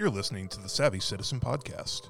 You're 0.00 0.08
listening 0.08 0.48
to 0.48 0.62
the 0.62 0.68
Savvy 0.70 0.98
Citizen 0.98 1.40
Podcast. 1.40 2.08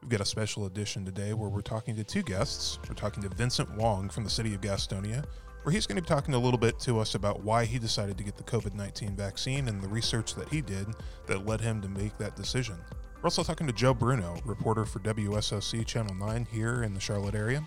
We've 0.00 0.08
got 0.08 0.22
a 0.22 0.24
special 0.24 0.64
edition 0.64 1.04
today 1.04 1.34
where 1.34 1.50
we're 1.50 1.60
talking 1.60 1.94
to 1.96 2.02
two 2.02 2.22
guests. 2.22 2.78
We're 2.88 2.94
talking 2.94 3.22
to 3.22 3.28
Vincent 3.28 3.70
Wong 3.76 4.08
from 4.08 4.24
the 4.24 4.30
city 4.30 4.54
of 4.54 4.62
Gastonia, 4.62 5.26
where 5.62 5.70
he's 5.70 5.86
going 5.86 5.96
to 5.96 6.02
be 6.02 6.08
talking 6.08 6.32
a 6.32 6.38
little 6.38 6.58
bit 6.58 6.80
to 6.80 6.98
us 6.98 7.16
about 7.16 7.44
why 7.44 7.66
he 7.66 7.78
decided 7.78 8.16
to 8.16 8.24
get 8.24 8.38
the 8.38 8.44
COVID 8.44 8.72
19 8.72 9.14
vaccine 9.14 9.68
and 9.68 9.82
the 9.82 9.88
research 9.88 10.36
that 10.36 10.48
he 10.48 10.62
did 10.62 10.86
that 11.26 11.44
led 11.44 11.60
him 11.60 11.82
to 11.82 11.88
make 11.90 12.16
that 12.16 12.34
decision. 12.34 12.78
We're 13.16 13.24
also 13.24 13.42
talking 13.42 13.66
to 13.66 13.74
Joe 13.74 13.92
Bruno, 13.92 14.38
reporter 14.46 14.86
for 14.86 15.00
WSOC 15.00 15.84
Channel 15.84 16.14
9 16.14 16.46
here 16.50 16.82
in 16.82 16.94
the 16.94 17.00
Charlotte 17.00 17.34
area. 17.34 17.62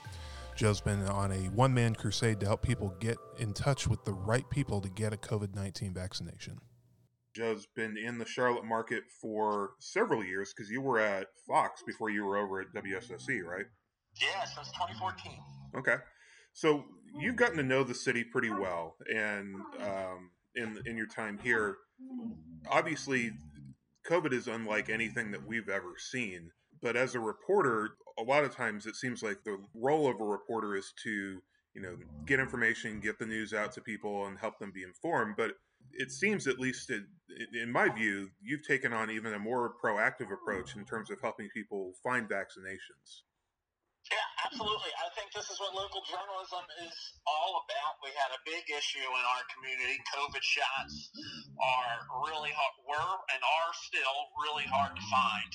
Joe's 0.55 0.81
been 0.81 1.03
on 1.03 1.31
a 1.33 1.49
one 1.51 1.71
man 1.71 1.93
crusade 1.93 2.39
to 2.39 2.47
help 2.47 2.63
people 2.63 2.95
get 2.99 3.19
in 3.37 3.53
touch 3.53 3.87
with 3.87 4.03
the 4.05 4.13
right 4.13 4.49
people 4.49 4.81
to 4.81 4.89
get 4.89 5.13
a 5.13 5.17
COVID 5.17 5.53
19 5.53 5.93
vaccination. 5.93 6.59
Joe's 7.35 7.67
been 7.75 7.97
in 7.97 8.17
the 8.17 8.25
Charlotte 8.25 8.65
market 8.65 9.03
for 9.21 9.71
several 9.79 10.23
years 10.23 10.53
because 10.55 10.69
you 10.69 10.81
were 10.81 10.99
at 10.99 11.27
Fox 11.47 11.81
before 11.85 12.09
you 12.09 12.25
were 12.25 12.37
over 12.37 12.61
at 12.61 12.73
WSOC, 12.73 13.43
right? 13.43 13.65
Yeah, 14.21 14.43
since 14.45 14.69
2014. 14.71 15.31
Okay. 15.77 15.95
So 16.53 16.83
you've 17.19 17.35
gotten 17.35 17.57
to 17.57 17.63
know 17.63 17.83
the 17.83 17.95
city 17.95 18.23
pretty 18.23 18.49
well, 18.49 18.95
and 19.13 19.55
um, 19.79 20.31
in 20.55 20.81
in 20.85 20.97
your 20.97 21.07
time 21.07 21.39
here, 21.41 21.77
obviously, 22.69 23.31
COVID 24.09 24.33
is 24.33 24.47
unlike 24.47 24.89
anything 24.89 25.31
that 25.31 25.45
we've 25.45 25.69
ever 25.69 25.93
seen. 25.97 26.51
But 26.81 26.95
as 26.95 27.15
a 27.15 27.19
reporter, 27.19 27.91
a 28.17 28.23
lot 28.23 28.43
of 28.43 28.55
times 28.55 28.85
it 28.85 28.95
seems 28.95 29.23
like 29.23 29.43
the 29.43 29.59
role 29.73 30.09
of 30.09 30.19
a 30.19 30.25
reporter 30.25 30.75
is 30.75 30.93
to 31.03 31.41
you 31.73 31.81
know 31.81 31.95
get 32.25 32.39
information, 32.39 32.99
get 32.99 33.17
the 33.17 33.25
news 33.25 33.53
out 33.53 33.71
to 33.73 33.81
people, 33.81 34.25
and 34.25 34.37
help 34.37 34.59
them 34.59 34.71
be 34.73 34.83
informed. 34.83 35.35
But 35.37 35.51
it 35.93 36.11
seems, 36.11 36.47
at 36.47 36.59
least 36.59 36.91
in 36.91 37.71
my 37.71 37.89
view, 37.89 38.29
you've 38.41 38.65
taken 38.67 38.93
on 38.93 39.09
even 39.09 39.33
a 39.33 39.39
more 39.39 39.73
proactive 39.83 40.31
approach 40.31 40.75
in 40.75 40.85
terms 40.85 41.09
of 41.09 41.19
helping 41.21 41.49
people 41.53 41.93
find 42.03 42.27
vaccinations. 42.27 43.23
Yeah, 44.09 44.49
absolutely. 44.49 44.91
I 44.99 45.07
think 45.15 45.31
this 45.31 45.47
is 45.47 45.55
what 45.61 45.71
local 45.77 46.03
journalism 46.03 46.65
is 46.83 46.95
all 47.23 47.63
about. 47.63 48.01
We 48.03 48.11
had 48.19 48.33
a 48.35 48.41
big 48.43 48.67
issue 48.67 48.99
in 48.99 49.23
our 49.23 49.43
community. 49.55 50.03
COVID 50.11 50.43
shots 50.43 51.13
are 51.61 51.95
really 52.27 52.51
hard, 52.51 52.75
were 52.83 53.17
and 53.31 53.39
are 53.39 53.71
still 53.71 54.19
really 54.41 54.67
hard 54.67 54.97
to 54.97 55.05
find. 55.07 55.51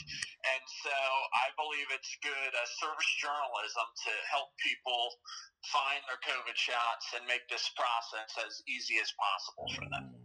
And 0.48 0.64
so 0.80 0.96
I 1.36 1.52
believe 1.60 1.90
it's 1.92 2.16
good 2.24 2.52
as 2.56 2.68
service 2.80 3.12
journalism 3.20 3.86
to 4.08 4.12
help 4.32 4.56
people 4.62 5.20
find 5.68 6.00
their 6.08 6.22
COVID 6.24 6.56
shots 6.56 7.12
and 7.12 7.28
make 7.28 7.44
this 7.52 7.68
process 7.76 8.30
as 8.40 8.64
easy 8.64 8.96
as 9.04 9.12
possible 9.20 9.68
for 9.76 9.84
them. 9.92 10.15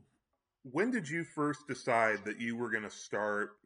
When 0.63 0.91
did 0.91 1.09
you 1.09 1.23
first 1.23 1.67
decide 1.67 2.23
that 2.25 2.39
you 2.39 2.55
were 2.55 2.69
going 2.69 2.83
to 2.83 2.93
start 2.93 3.57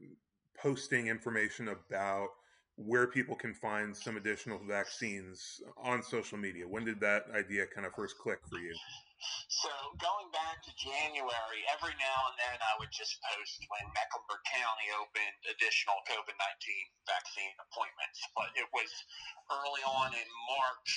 posting 0.57 1.07
information 1.07 1.67
about 1.67 2.29
where 2.77 3.07
people 3.07 3.35
can 3.35 3.53
find 3.53 3.95
some 3.95 4.15
additional 4.15 4.59
vaccines 4.63 5.59
on 5.75 6.03
social 6.03 6.37
media? 6.37 6.67
When 6.67 6.85
did 6.85 6.99
that 7.01 7.27
idea 7.35 7.67
kind 7.67 7.85
of 7.85 7.93
first 7.95 8.17
click 8.17 8.39
for 8.47 8.59
you? 8.59 8.71
So 9.47 9.71
going 9.99 10.31
back 10.31 10.63
to 10.63 10.71
January, 10.75 11.61
every 11.71 11.95
now 11.99 12.19
and 12.31 12.35
then 12.39 12.57
I 12.63 12.79
would 12.79 12.91
just 12.91 13.19
post 13.27 13.59
when 13.67 13.91
Mecklenburg 13.91 14.43
County 14.47 14.87
opened 14.95 15.39
additional 15.51 15.99
COVID 16.07 16.35
19 16.35 17.07
vaccine 17.07 17.55
appointments. 17.59 18.19
But 18.35 18.55
it 18.55 18.67
was 18.71 18.91
early 19.51 19.83
on 19.83 20.15
in 20.15 20.29
March 20.47 20.91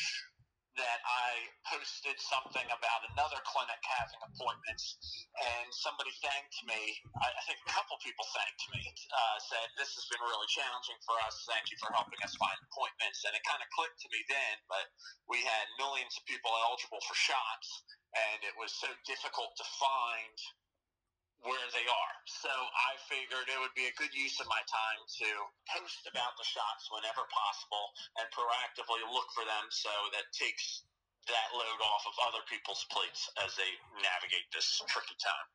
that 0.78 1.00
I 1.02 1.30
posted 1.66 2.14
something 2.22 2.64
about 2.70 3.00
another 3.12 3.42
clinic 3.42 3.82
having 3.82 4.22
appointments, 4.22 4.94
and 5.34 5.66
somebody 5.74 6.14
thanked 6.22 6.58
me. 6.64 7.02
I 7.18 7.42
think 7.44 7.58
a 7.66 7.70
couple 7.74 7.98
people 8.00 8.24
thanked 8.30 8.64
me, 8.70 8.82
uh, 9.10 9.36
said, 9.42 9.66
This 9.74 9.92
has 9.98 10.06
been 10.06 10.22
really 10.22 10.46
challenging 10.48 10.98
for 11.02 11.18
us. 11.26 11.34
Thank 11.50 11.74
you 11.74 11.78
for 11.82 11.90
helping 11.90 12.22
us 12.22 12.32
find 12.38 12.56
appointments. 12.70 13.26
And 13.26 13.34
it 13.34 13.42
kind 13.42 13.60
of 13.60 13.68
clicked 13.74 13.98
to 14.06 14.08
me 14.14 14.22
then, 14.30 14.54
but 14.70 14.86
we 15.26 15.42
had 15.42 15.66
millions 15.82 16.14
of 16.14 16.22
people 16.30 16.54
eligible 16.70 17.02
for 17.02 17.16
shots, 17.18 17.68
and 18.14 18.38
it 18.46 18.54
was 18.54 18.70
so 18.78 18.88
difficult 19.02 19.58
to 19.58 19.66
find 19.76 20.36
where 21.42 21.68
they 21.70 21.86
are. 21.86 22.14
So 22.26 22.50
I 22.50 22.98
figured 23.06 23.46
it 23.46 23.58
would 23.62 23.74
be 23.78 23.86
a 23.86 23.94
good 23.94 24.10
use 24.10 24.38
of 24.42 24.50
my 24.50 24.62
time 24.66 25.00
to 25.22 25.28
post 25.70 26.02
about 26.10 26.34
the 26.34 26.46
shots 26.46 26.90
whenever 26.90 27.22
possible 27.30 27.86
and 28.18 28.26
proactively 28.34 29.02
look 29.10 29.28
for 29.34 29.46
them 29.46 29.64
so 29.70 29.90
that 30.18 30.26
takes 30.34 30.82
that 31.30 31.48
load 31.54 31.80
off 31.84 32.04
of 32.08 32.14
other 32.32 32.42
people's 32.48 32.82
plates 32.90 33.28
as 33.44 33.54
they 33.54 33.70
navigate 34.00 34.48
this 34.50 34.80
tricky 34.88 35.16
time. 35.20 35.48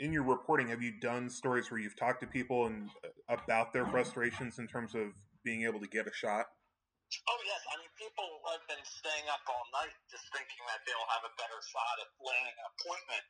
In 0.00 0.10
your 0.10 0.26
reporting, 0.26 0.66
have 0.74 0.82
you 0.82 0.98
done 0.98 1.30
stories 1.30 1.70
where 1.70 1.78
you've 1.78 1.94
talked 1.94 2.18
to 2.26 2.26
people 2.26 2.66
and 2.66 2.90
uh, 3.04 3.14
about 3.30 3.70
their 3.70 3.86
frustrations 3.86 4.58
in 4.58 4.66
terms 4.66 4.96
of 4.98 5.14
being 5.46 5.62
able 5.62 5.78
to 5.78 5.86
get 5.86 6.10
a 6.10 6.14
shot? 6.14 6.50
Oh 7.30 7.40
yes, 7.46 7.62
I 7.70 7.78
mean 7.78 7.92
people 7.94 8.26
have 8.50 8.66
been 8.66 8.82
staying 8.82 9.30
up 9.30 9.44
all 9.46 9.62
night 9.70 9.94
just 10.10 10.26
thinking 10.34 10.62
that 10.66 10.82
they'll 10.82 11.10
have 11.14 11.22
a 11.22 11.32
better 11.38 11.60
shot 11.62 11.94
at 12.02 12.10
landing 12.18 12.58
an 12.58 12.66
appointment 12.74 13.22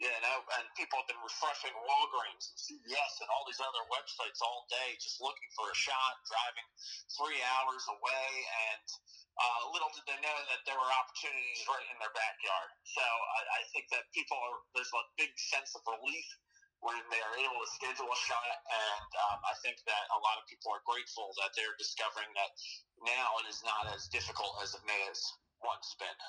you 0.00 0.08
know, 0.24 0.40
and 0.56 0.64
people 0.80 0.96
have 0.96 1.08
been 1.12 1.20
refreshing 1.20 1.76
Walgreens 1.76 2.44
and 2.48 2.56
CVS 2.56 3.20
and 3.20 3.28
all 3.28 3.44
these 3.44 3.60
other 3.60 3.84
websites 3.92 4.40
all 4.40 4.64
day, 4.72 4.96
just 4.96 5.20
looking 5.20 5.50
for 5.52 5.68
a 5.68 5.76
shot, 5.76 6.24
driving 6.24 6.64
three 7.20 7.36
hours 7.52 7.84
away, 7.84 8.28
and 8.72 8.86
uh, 9.36 9.60
little 9.76 9.92
did 9.92 10.08
they 10.08 10.16
know 10.24 10.38
that 10.48 10.64
there 10.64 10.76
were 10.80 10.92
opportunities 10.96 11.60
right 11.68 11.84
in 11.92 12.00
their 12.00 12.12
backyard. 12.16 12.72
So 12.88 13.04
I, 13.04 13.60
I 13.60 13.62
think 13.76 13.92
that 13.92 14.08
people 14.16 14.40
are 14.40 14.64
there's 14.72 14.88
a 14.88 15.04
big 15.20 15.36
sense 15.36 15.76
of 15.76 15.84
relief 15.84 16.28
when 16.80 16.96
they 17.12 17.20
are 17.20 17.36
able 17.36 17.60
to 17.60 17.68
schedule 17.76 18.08
a 18.08 18.20
shot, 18.24 18.56
and 18.72 19.10
um, 19.28 19.38
I 19.44 19.52
think 19.60 19.84
that 19.84 20.04
a 20.16 20.20
lot 20.24 20.40
of 20.40 20.48
people 20.48 20.72
are 20.72 20.80
grateful 20.88 21.28
that 21.44 21.52
they're 21.52 21.76
discovering 21.76 22.32
that 22.40 22.56
now 23.04 23.36
it 23.44 23.52
is 23.52 23.60
not 23.68 23.92
as 23.92 24.08
difficult 24.08 24.56
as 24.64 24.72
it 24.72 24.80
may 24.88 24.96
have 25.04 25.20
once 25.60 25.92
been. 26.00 26.20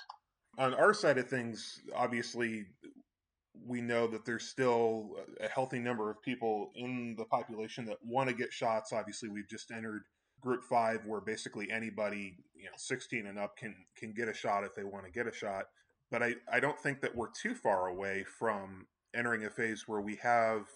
On 0.59 0.75
our 0.75 0.91
side 0.91 1.15
of 1.15 1.31
things, 1.31 1.79
obviously, 1.95 2.67
we 3.65 3.81
know 3.81 4.07
that 4.07 4.25
there's 4.25 4.47
still 4.47 5.15
a 5.39 5.47
healthy 5.47 5.79
number 5.79 6.09
of 6.09 6.21
people 6.21 6.71
in 6.75 7.15
the 7.17 7.25
population 7.25 7.85
that 7.85 7.97
want 8.03 8.29
to 8.29 8.35
get 8.35 8.51
shots. 8.51 8.93
Obviously, 8.93 9.29
we've 9.29 9.49
just 9.49 9.71
entered 9.71 10.03
group 10.41 10.63
five, 10.63 11.05
where 11.05 11.21
basically 11.21 11.69
anybody, 11.71 12.35
you 12.55 12.65
know, 12.65 12.71
16 12.75 13.27
and 13.27 13.37
up 13.37 13.55
can 13.57 13.75
can 13.95 14.13
get 14.13 14.27
a 14.27 14.33
shot 14.33 14.63
if 14.63 14.75
they 14.75 14.83
want 14.83 15.05
to 15.05 15.11
get 15.11 15.27
a 15.27 15.33
shot. 15.33 15.65
But 16.09 16.23
I, 16.23 16.35
I 16.51 16.59
don't 16.59 16.79
think 16.79 17.01
that 17.01 17.15
we're 17.15 17.31
too 17.31 17.55
far 17.55 17.87
away 17.87 18.23
from 18.23 18.87
entering 19.15 19.45
a 19.45 19.49
phase 19.49 19.87
where 19.87 20.01
we 20.01 20.15
have 20.17 20.67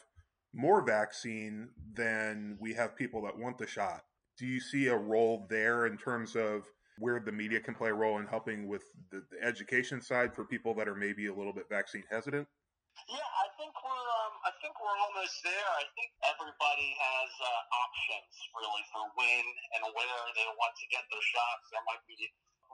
more 0.53 0.81
vaccine 0.81 1.69
than 1.93 2.57
we 2.59 2.73
have 2.73 2.95
people 2.95 3.21
that 3.23 3.37
want 3.37 3.57
the 3.57 3.67
shot. 3.67 4.03
Do 4.37 4.45
you 4.45 4.59
see 4.59 4.87
a 4.87 4.95
role 4.95 5.45
there 5.49 5.85
in 5.85 5.97
terms 5.97 6.35
of 6.35 6.63
where 6.99 7.19
the 7.19 7.31
media 7.31 7.59
can 7.59 7.75
play 7.75 7.89
a 7.89 7.93
role 7.93 8.19
in 8.19 8.27
helping 8.27 8.67
with 8.67 8.83
the, 9.11 9.23
the 9.31 9.45
education 9.45 10.01
side 10.01 10.33
for 10.33 10.45
people 10.45 10.73
that 10.75 10.87
are 10.87 10.95
maybe 10.95 11.27
a 11.27 11.33
little 11.33 11.53
bit 11.53 11.65
vaccine 11.69 12.03
hesitant? 12.09 12.47
Yeah, 12.95 13.19
I 13.19 13.47
think 13.59 13.75
we're 13.83 14.07
um, 14.23 14.33
I 14.47 14.51
think 14.63 14.71
we're 14.79 14.95
almost 15.03 15.35
there. 15.43 15.71
I 15.75 15.83
think 15.99 16.15
everybody 16.23 16.89
has 16.95 17.31
uh, 17.43 17.79
options 17.83 18.31
really 18.55 18.83
for 18.95 19.03
when 19.19 19.45
and 19.75 19.83
where 19.91 20.23
they 20.31 20.47
want 20.55 20.73
to 20.79 20.87
get 20.87 21.03
their 21.11 21.25
shots. 21.27 21.67
There 21.75 21.83
might 21.91 21.99
be 22.07 22.15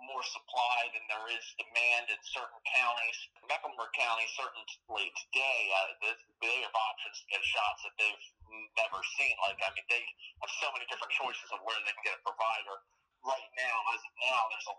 more 0.06 0.22
supply 0.22 0.94
than 0.94 1.04
there 1.10 1.26
is 1.34 1.42
demand 1.58 2.14
in 2.14 2.22
certain 2.22 2.62
counties. 2.70 3.18
Mecklenburg 3.50 3.90
County 3.98 4.26
certainly 4.38 5.10
today 5.26 5.62
uh, 5.74 6.14
they 6.38 6.58
have 6.70 6.74
options 6.74 7.18
to 7.22 7.26
get 7.34 7.42
shots 7.42 7.82
that 7.90 7.94
they've 7.98 8.26
never 8.78 9.02
seen. 9.18 9.34
Like 9.42 9.58
I 9.66 9.74
mean, 9.74 9.86
they 9.90 10.06
have 10.46 10.54
so 10.62 10.70
many 10.78 10.86
different 10.86 11.18
choices 11.18 11.50
of 11.50 11.66
where 11.66 11.78
they 11.82 11.94
can 11.98 12.06
get 12.06 12.22
a 12.22 12.24
provider. 12.24 12.78
Right 13.26 13.50
now, 13.58 13.76
as 13.94 14.02
of 14.02 14.14
now, 14.22 14.42
there's 14.54 14.70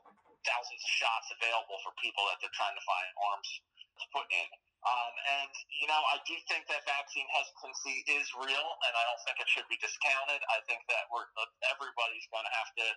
thousands 0.46 0.82
of 0.82 0.92
shots 0.98 1.30
available 1.34 1.78
for 1.82 1.94
people 1.98 2.26
that 2.30 2.38
they're 2.42 2.54
trying 2.58 2.74
to 2.74 2.84
find 2.86 3.06
arms 3.30 3.50
to 4.02 4.06
put 4.10 4.26
in. 4.30 4.48
Um, 4.82 5.14
and, 5.38 5.52
you 5.78 5.86
know, 5.86 6.02
I 6.10 6.18
do 6.26 6.34
think 6.50 6.66
that 6.66 6.82
vaccine 6.82 7.26
hesitancy 7.30 8.02
is 8.18 8.26
real, 8.34 8.68
and 8.82 8.92
I 8.98 9.02
don't 9.06 9.22
think 9.22 9.38
it 9.38 9.46
should 9.46 9.68
be 9.70 9.78
discounted. 9.78 10.42
I 10.50 10.58
think 10.66 10.82
that 10.90 11.06
we're, 11.14 11.30
everybody's 11.70 12.26
going 12.34 12.42
to 12.42 12.54
have 12.58 12.70
to 12.82 12.88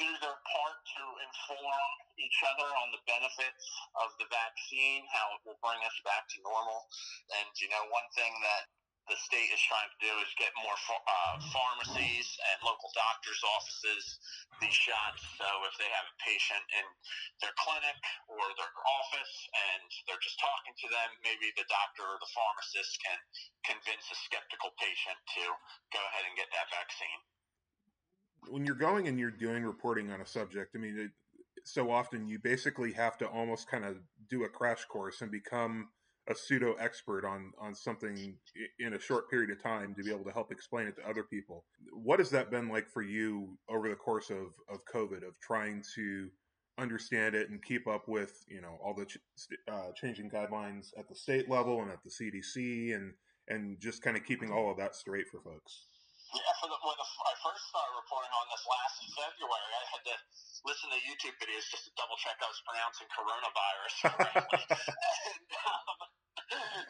do 0.00 0.08
their 0.24 0.40
part 0.56 0.78
to 0.96 1.04
inform 1.20 1.88
each 2.16 2.40
other 2.48 2.64
on 2.64 2.88
the 2.96 3.02
benefits 3.04 3.64
of 4.00 4.08
the 4.16 4.24
vaccine, 4.32 5.04
how 5.12 5.36
it 5.36 5.44
will 5.44 5.60
bring 5.60 5.84
us 5.84 5.96
back 6.00 6.24
to 6.32 6.40
normal. 6.40 6.88
And, 7.36 7.52
you 7.60 7.68
know, 7.68 7.84
one 7.92 8.08
thing 8.16 8.32
that 8.40 8.72
the 9.10 9.18
state 9.18 9.50
is 9.50 9.62
trying 9.66 9.90
to 9.90 9.98
do 9.98 10.12
is 10.22 10.30
get 10.38 10.54
more 10.62 10.78
uh, 10.78 11.34
pharmacies 11.50 12.28
and 12.52 12.56
local 12.62 12.90
doctors' 12.94 13.42
offices 13.42 14.04
these 14.62 14.74
shots. 14.74 15.22
So 15.36 15.46
if 15.66 15.74
they 15.74 15.90
have 15.90 16.06
a 16.06 16.16
patient 16.22 16.62
in 16.78 16.86
their 17.42 17.54
clinic 17.58 17.98
or 18.30 18.42
their 18.54 18.70
office 19.02 19.34
and 19.50 19.86
they're 20.06 20.22
just 20.22 20.38
talking 20.38 20.74
to 20.78 20.86
them, 20.86 21.08
maybe 21.26 21.50
the 21.58 21.66
doctor 21.66 22.06
or 22.06 22.18
the 22.22 22.30
pharmacist 22.30 22.94
can 23.02 23.18
convince 23.66 24.06
a 24.06 24.16
skeptical 24.22 24.70
patient 24.78 25.18
to 25.38 25.44
go 25.90 26.00
ahead 26.14 26.24
and 26.30 26.34
get 26.38 26.46
that 26.54 26.70
vaccine. 26.70 27.20
When 28.54 28.62
you're 28.62 28.78
going 28.78 29.10
and 29.10 29.18
you're 29.18 29.34
doing 29.34 29.66
reporting 29.66 30.14
on 30.14 30.22
a 30.22 30.26
subject, 30.26 30.74
I 30.74 30.78
mean, 30.78 31.10
it, 31.10 31.12
so 31.66 31.90
often 31.90 32.26
you 32.26 32.38
basically 32.38 32.94
have 32.94 33.18
to 33.18 33.26
almost 33.26 33.66
kind 33.66 33.84
of 33.84 33.98
do 34.30 34.46
a 34.46 34.50
crash 34.50 34.84
course 34.86 35.22
and 35.22 35.30
become 35.30 35.90
a 36.28 36.34
pseudo 36.34 36.74
expert 36.74 37.24
on 37.24 37.52
on 37.58 37.74
something 37.74 38.36
in 38.78 38.94
a 38.94 39.00
short 39.00 39.28
period 39.28 39.50
of 39.50 39.62
time 39.62 39.94
to 39.94 40.02
be 40.02 40.10
able 40.10 40.24
to 40.24 40.30
help 40.30 40.52
explain 40.52 40.86
it 40.86 40.96
to 40.96 41.08
other 41.08 41.24
people. 41.24 41.64
What 41.92 42.20
has 42.20 42.30
that 42.30 42.50
been 42.50 42.68
like 42.68 42.88
for 42.88 43.02
you 43.02 43.58
over 43.68 43.88
the 43.88 43.96
course 43.96 44.30
of 44.30 44.54
of 44.70 44.84
COVID 44.92 45.26
of 45.26 45.38
trying 45.40 45.82
to 45.96 46.30
understand 46.78 47.34
it 47.34 47.50
and 47.50 47.62
keep 47.62 47.86
up 47.86 48.08
with 48.08 48.44
you 48.48 48.60
know 48.60 48.78
all 48.82 48.94
the 48.94 49.04
ch- 49.04 49.18
uh, 49.68 49.92
changing 49.94 50.30
guidelines 50.30 50.88
at 50.96 51.08
the 51.08 51.14
state 51.14 51.50
level 51.50 51.82
and 51.82 51.90
at 51.90 52.02
the 52.04 52.10
CDC 52.10 52.94
and 52.94 53.14
and 53.48 53.80
just 53.80 54.02
kind 54.02 54.16
of 54.16 54.24
keeping 54.24 54.50
all 54.52 54.70
of 54.70 54.76
that 54.78 54.94
straight 54.94 55.26
for 55.26 55.40
folks. 55.42 55.90
Yeah, 56.32 56.54
for 56.62 56.70
the, 56.70 56.78
when 56.80 56.96
the, 56.96 57.04
I 57.04 57.34
first 57.44 57.68
started 57.68 57.92
reporting 57.92 58.32
on 58.32 58.46
this 58.48 58.64
last 58.64 58.96
in 59.04 59.10
February, 59.12 59.72
I 59.76 59.84
had 59.92 60.02
to 60.06 60.16
listen 60.62 60.88
to 60.94 61.00
YouTube 61.02 61.36
videos 61.42 61.66
just 61.70 61.86
to 61.86 61.92
double 61.98 62.18
check 62.22 62.38
I 62.38 62.46
was 62.46 62.60
pronouncing 62.62 63.08
coronavirus 63.10 63.94
correctly. 64.14 64.64
and, 65.34 65.50
um, 65.58 65.98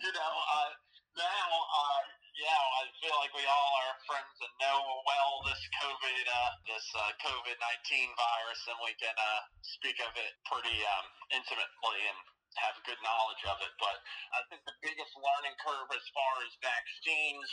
you 0.04 0.12
know, 0.12 0.32
uh, 0.32 0.70
now, 1.16 1.48
uh, 1.48 2.00
yeah, 2.40 2.56
I 2.56 2.88
feel 3.04 3.16
like 3.20 3.32
we 3.36 3.44
all 3.44 3.70
are 3.84 3.94
friends 4.08 4.36
and 4.40 4.54
know 4.64 4.80
well 5.04 5.44
this 5.44 5.60
COVID, 5.84 6.24
uh, 6.24 6.52
this 6.64 6.86
uh, 6.96 7.12
COVID 7.20 7.56
nineteen 7.60 8.08
virus, 8.16 8.60
and 8.72 8.78
we 8.80 8.96
can 8.96 9.12
uh, 9.12 9.40
speak 9.60 10.00
of 10.00 10.12
it 10.16 10.32
pretty 10.48 10.78
um, 10.88 11.06
intimately 11.36 12.00
and 12.08 12.19
have 12.64 12.76
good 12.88 13.00
knowledge 13.04 13.44
of 13.44 13.60
it. 13.60 13.72
But 13.76 14.00
I 14.32 14.40
think 14.48 14.64
the 14.64 14.76
biggest 14.80 15.12
learning 15.12 15.56
curve 15.60 15.92
as 15.92 16.04
far 16.16 16.32
as 16.40 16.52
vaccines 16.64 17.48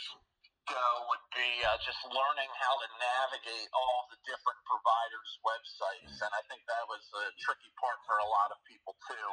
go 0.68 0.86
would 1.08 1.26
be 1.32 1.50
uh, 1.64 1.78
just 1.80 2.00
learning 2.10 2.50
how 2.60 2.74
to 2.80 2.88
navigate 3.00 3.68
all 3.72 4.08
the 4.12 4.18
different 4.26 4.60
providers' 4.66 5.34
websites, 5.40 6.14
and 6.20 6.32
I 6.34 6.42
think 6.50 6.64
that 6.68 6.84
was 6.90 7.02
a 7.16 7.32
tricky 7.40 7.72
part 7.80 7.98
for 8.04 8.20
a 8.20 8.28
lot 8.28 8.52
of 8.52 8.58
people 8.68 8.96
too, 9.08 9.28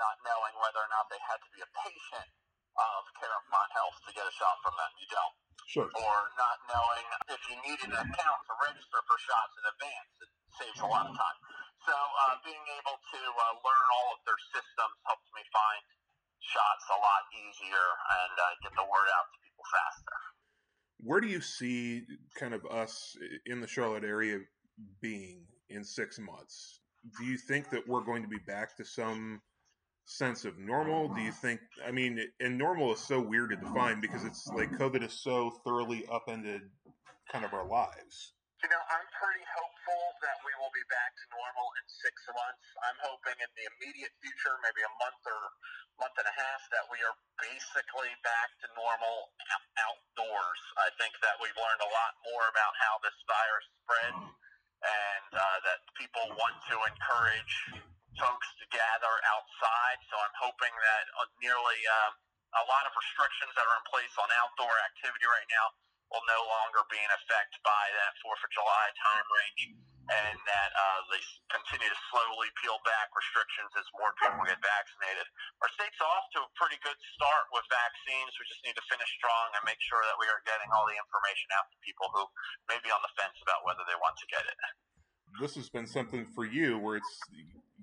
not 0.00 0.18
knowing 0.26 0.54
whether 0.58 0.82
or 0.82 0.90
not 0.90 1.06
they 1.12 1.20
had 1.22 1.38
to 1.38 1.50
be 1.54 1.62
a 1.62 1.70
patient 1.84 2.28
of 2.74 3.00
CaroMont 3.22 3.70
Health 3.70 3.98
to 4.02 4.10
get 4.10 4.26
a 4.26 4.34
shot 4.34 4.58
from 4.66 4.74
them. 4.74 4.90
You 4.98 5.08
don't. 5.10 5.34
Sure. 5.64 5.88
Or 5.88 6.18
not 6.36 6.58
knowing 6.68 7.06
if 7.32 7.40
you 7.48 7.56
needed 7.64 7.88
an 7.94 8.02
account 8.04 8.40
to 8.50 8.54
register 8.68 9.00
for 9.06 9.16
shots 9.16 9.54
in 9.58 9.64
advance. 9.70 10.12
It 10.20 10.30
saves 10.60 10.80
a 10.84 10.90
lot 10.90 11.08
of 11.08 11.14
time. 11.16 11.38
So 11.86 11.94
uh, 11.94 12.36
being 12.44 12.64
able 12.80 12.98
to 13.00 13.20
uh, 13.20 13.54
learn 13.64 13.86
all 13.94 14.08
of 14.16 14.20
their 14.28 14.40
systems 14.52 14.96
helps 15.08 15.28
me 15.32 15.42
find 15.50 15.82
shots 16.44 16.84
a 16.92 16.98
lot 17.00 17.22
easier 17.32 17.86
and 18.20 18.34
uh, 18.36 18.44
get 18.60 18.72
the 18.76 18.84
word 18.84 19.08
out 19.16 19.26
to 19.32 19.36
people 19.40 19.64
faster. 19.72 20.18
Where 21.04 21.20
do 21.20 21.28
you 21.28 21.40
see 21.40 22.02
kind 22.38 22.54
of 22.54 22.64
us 22.66 23.16
in 23.46 23.60
the 23.60 23.66
Charlotte 23.66 24.04
area 24.04 24.38
being 25.00 25.42
in 25.68 25.84
six 25.84 26.18
months? 26.18 26.80
Do 27.18 27.26
you 27.26 27.36
think 27.36 27.70
that 27.70 27.86
we're 27.86 28.04
going 28.04 28.22
to 28.22 28.28
be 28.28 28.38
back 28.46 28.76
to 28.78 28.84
some 28.84 29.42
sense 30.06 30.44
of 30.44 30.58
normal? 30.58 31.14
Do 31.14 31.20
you 31.20 31.32
think, 31.32 31.60
I 31.86 31.90
mean, 31.90 32.18
and 32.40 32.56
normal 32.56 32.94
is 32.94 33.00
so 33.00 33.20
weird 33.20 33.50
to 33.50 33.56
define 33.56 34.00
because 34.00 34.24
it's 34.24 34.48
like 34.48 34.70
COVID 34.72 35.04
is 35.04 35.12
so 35.12 35.50
thoroughly 35.64 36.06
upended 36.10 36.62
kind 37.30 37.44
of 37.44 37.52
our 37.52 37.66
lives. 37.66 38.32
You 38.64 38.72
know, 38.72 38.80
I'm 38.96 39.04
pretty 39.20 39.44
hopeful 39.44 40.02
that 40.24 40.40
we 40.40 40.48
will 40.56 40.72
be 40.72 40.80
back 40.88 41.12
to 41.20 41.24
normal 41.36 41.68
in 41.76 41.84
six 42.00 42.16
months. 42.32 42.64
I'm 42.80 42.96
hoping 43.04 43.36
in 43.36 43.52
the 43.60 43.68
immediate 43.76 44.16
future, 44.24 44.56
maybe 44.64 44.80
a 44.80 44.94
month 45.04 45.20
or 45.28 45.36
month 46.00 46.16
and 46.16 46.24
a 46.24 46.32
half, 46.32 46.64
that 46.72 46.88
we 46.88 46.96
are 47.04 47.12
basically 47.44 48.08
back 48.24 48.48
to 48.64 48.66
normal 48.72 49.36
outdoors. 49.84 50.62
I 50.80 50.88
think 50.96 51.12
that 51.20 51.36
we've 51.44 51.52
learned 51.60 51.84
a 51.84 51.92
lot 51.92 52.16
more 52.24 52.48
about 52.48 52.72
how 52.80 53.04
this 53.04 53.12
virus 53.28 53.68
spreads 53.84 54.24
and 54.32 55.28
uh, 55.36 55.58
that 55.68 55.84
people 56.00 56.24
want 56.32 56.56
to 56.72 56.80
encourage 56.88 57.84
folks 58.16 58.48
to 58.48 58.66
gather 58.72 59.14
outside. 59.28 60.00
So 60.08 60.16
I'm 60.16 60.36
hoping 60.40 60.72
that 60.72 61.04
uh, 61.20 61.28
nearly 61.44 61.80
um, 62.00 62.16
a 62.56 62.64
lot 62.64 62.88
of 62.88 62.96
restrictions 62.96 63.52
that 63.60 63.68
are 63.68 63.76
in 63.76 63.84
place 63.92 64.14
on 64.16 64.32
outdoor 64.40 64.72
activity 64.88 65.28
right 65.28 65.52
now 65.52 65.83
will 66.12 66.24
no 66.28 66.40
longer 66.46 66.82
be 66.90 67.00
in 67.00 67.12
effect 67.12 67.58
by 67.64 67.84
that 67.96 68.12
4th 68.22 68.42
of 68.44 68.50
July 68.52 68.86
time 69.00 69.26
range, 69.28 69.62
and 70.04 70.36
that 70.44 70.70
uh, 70.76 71.00
they 71.08 71.22
continue 71.48 71.88
to 71.88 72.00
slowly 72.12 72.48
peel 72.60 72.76
back 72.84 73.08
restrictions 73.16 73.72
as 73.80 73.86
more 73.96 74.12
people 74.20 74.44
get 74.44 74.60
vaccinated. 74.60 75.24
Our 75.64 75.70
state's 75.72 76.00
off 76.04 76.28
to 76.36 76.44
a 76.44 76.50
pretty 76.60 76.76
good 76.84 76.98
start 77.16 77.48
with 77.56 77.64
vaccines. 77.72 78.30
We 78.36 78.44
just 78.44 78.62
need 78.68 78.76
to 78.76 78.84
finish 78.90 79.08
strong 79.16 79.56
and 79.56 79.62
make 79.64 79.80
sure 79.80 80.04
that 80.04 80.16
we 80.20 80.28
are 80.28 80.44
getting 80.44 80.68
all 80.76 80.84
the 80.84 80.96
information 80.96 81.48
out 81.56 81.66
to 81.72 81.76
people 81.80 82.12
who 82.12 82.24
may 82.68 82.78
be 82.84 82.92
on 82.92 83.00
the 83.00 83.12
fence 83.16 83.36
about 83.40 83.64
whether 83.64 83.82
they 83.88 83.96
want 83.96 84.20
to 84.20 84.26
get 84.28 84.44
it. 84.44 84.56
This 85.40 85.56
has 85.56 85.72
been 85.72 85.88
something 85.88 86.28
for 86.36 86.44
you 86.44 86.78
where 86.78 87.00
it's 87.00 87.12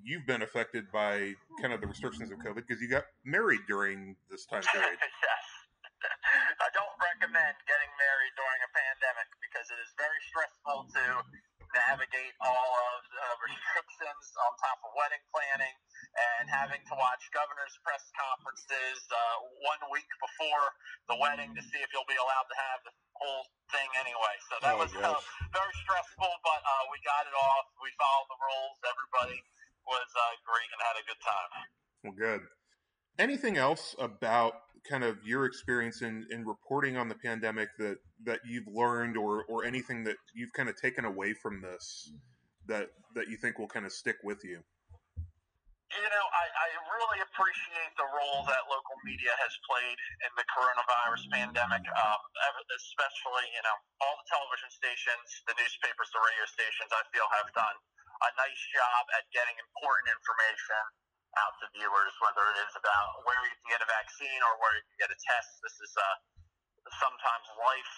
you've 0.03 0.25
been 0.25 0.41
affected 0.41 0.89
by 0.89 1.33
kind 1.62 1.74
of 1.74 1.81
the 1.81 1.89
restrictions 1.89 2.31
of 2.31 2.38
COVID 2.41 2.65
because 2.65 2.81
you 2.81 2.89
got 2.89 3.06
married 3.25 3.62
during 3.67 4.15
this 4.29 4.45
time 4.45 4.65
period. 4.65 4.97
yes. 5.01 5.45
I 6.65 6.69
don't 6.74 6.97
recommend 6.97 7.56
getting 7.69 7.91
married 8.01 8.33
during 8.33 8.59
a 8.65 8.69
pandemic 8.74 9.27
because 9.62 9.78
it 9.78 9.81
is 9.86 9.94
very 9.94 10.22
stressful 10.25 10.90
to 10.90 11.06
navigate 11.86 12.34
all 12.42 12.72
of 12.98 13.00
the 13.13 13.30
restrictions 13.46 14.25
on 14.42 14.50
top 14.58 14.81
of 14.81 14.90
wedding 14.98 15.22
planning 15.30 15.78
and 16.18 16.50
having 16.50 16.81
to 16.90 16.98
watch 16.98 17.22
governor's 17.30 17.78
press 17.86 18.02
conferences 18.18 19.06
uh, 19.13 19.38
one 19.62 19.78
week 19.94 20.10
before 20.18 20.66
the 21.13 21.18
wedding 21.22 21.54
to 21.54 21.62
see 21.62 21.78
if 21.78 21.94
you'll 21.94 22.10
be 22.10 22.18
allowed 22.18 22.50
to 22.50 22.58
have 22.58 22.81
the 22.90 22.94
whole 23.22 23.46
thing 23.69 23.86
anyway. 24.02 24.36
So 24.50 24.58
that 24.66 24.74
oh, 24.74 24.81
was 24.81 24.90
uh, 24.98 25.22
very 25.54 25.75
stressful, 25.86 26.34
but 26.42 26.62
uh, 26.66 26.90
we 26.90 26.98
got 27.06 27.30
it 27.30 27.38
off. 27.38 27.69
We 27.86 27.94
followed 28.02 28.34
the 28.34 28.42
rules. 28.42 28.81
Everybody 28.81 29.38
was 29.86 30.10
uh, 30.10 30.42
great 30.42 30.69
and 30.74 30.81
had 30.90 30.98
a 30.98 31.06
good 31.06 31.22
time. 31.22 31.52
Well, 32.02 32.18
good. 32.18 32.42
Anything 33.21 33.62
else 33.62 33.94
about 34.01 34.65
kind 34.89 35.06
of 35.06 35.21
your 35.21 35.45
experience 35.45 36.01
in, 36.01 36.25
in 36.33 36.41
reporting 36.41 36.97
on 36.97 37.06
the 37.06 37.13
pandemic 37.13 37.69
that, 37.77 38.01
that 38.25 38.41
you've 38.50 38.65
learned 38.65 39.13
or, 39.13 39.45
or 39.45 39.62
anything 39.62 40.01
that 40.09 40.18
you've 40.33 40.50
kind 40.57 40.65
of 40.65 40.73
taken 40.73 41.06
away 41.06 41.38
from 41.38 41.62
this 41.62 42.09
that, 42.65 42.89
that 43.13 43.29
you 43.29 43.38
think 43.38 43.62
will 43.62 43.69
kind 43.69 43.85
of 43.85 43.94
stick 43.94 44.18
with 44.25 44.41
you? 44.41 44.57
You 44.57 46.09
know, 46.09 46.25
I, 46.33 46.45
I 46.50 46.69
really 46.97 47.21
appreciate 47.21 47.94
the 47.94 48.09
role 48.09 48.41
that 48.50 48.65
local 48.65 48.97
media 49.06 49.38
has 49.38 49.53
played 49.69 50.00
in 50.25 50.31
the 50.33 50.45
coronavirus 50.57 51.29
pandemic, 51.29 51.85
um, 51.94 52.21
especially, 52.74 53.45
you 53.53 53.62
know, 53.62 53.77
all 54.01 54.17
the 54.17 54.25
television 54.33 54.74
stations, 54.74 55.45
the 55.45 55.53
newspapers, 55.62 56.09
the 56.09 56.25
radio 56.25 56.45
stations, 56.50 56.89
I 56.89 57.06
feel 57.13 57.29
have 57.38 57.53
done 57.53 57.77
a 58.17 58.29
nice 58.33 58.63
job 58.74 59.03
at 59.13 59.29
getting 59.29 59.53
important 59.62 60.09
information 60.09 60.81
out 61.39 61.54
to 61.63 61.66
viewers, 61.72 62.13
whether 62.19 62.44
it 62.56 62.57
is 62.68 62.74
about 62.75 63.24
where 63.24 63.39
you 63.48 63.54
can 63.63 63.78
get 63.78 63.81
a 63.83 63.89
vaccine 63.89 64.42
or 64.44 64.54
where 64.60 64.74
you 64.75 64.83
can 64.92 65.07
get 65.07 65.10
a 65.16 65.19
test. 65.19 65.51
This 65.63 65.78
is 65.80 65.92
uh, 65.95 66.18
sometimes 67.00 67.46
life 67.55 67.96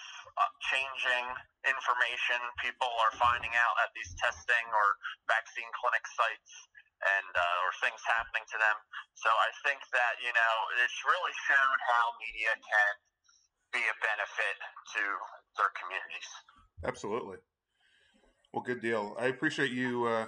changing 0.70 1.26
information 1.64 2.38
people 2.60 2.90
are 3.06 3.14
finding 3.16 3.52
out 3.56 3.76
at 3.84 3.90
these 3.94 4.10
testing 4.18 4.66
or 4.70 4.86
vaccine 5.30 5.68
clinic 5.78 6.04
sites 6.04 6.52
and 7.04 7.32
uh, 7.32 7.64
or 7.64 7.70
things 7.84 8.00
happening 8.06 8.44
to 8.48 8.56
them. 8.58 8.76
So 9.18 9.30
I 9.30 9.50
think 9.66 9.80
that 9.92 10.14
you 10.22 10.32
know 10.32 10.54
it's 10.82 10.98
really 11.04 11.34
shown 11.48 11.76
how 11.90 12.04
media 12.20 12.52
can 12.58 12.92
be 13.72 13.82
a 13.82 13.96
benefit 14.00 14.56
to 14.98 15.02
their 15.58 15.72
communities. 15.74 16.30
Absolutely. 16.86 17.38
Well, 18.52 18.62
good 18.62 18.80
deal. 18.80 19.16
I 19.18 19.26
appreciate 19.26 19.72
you 19.72 20.06
uh, 20.06 20.26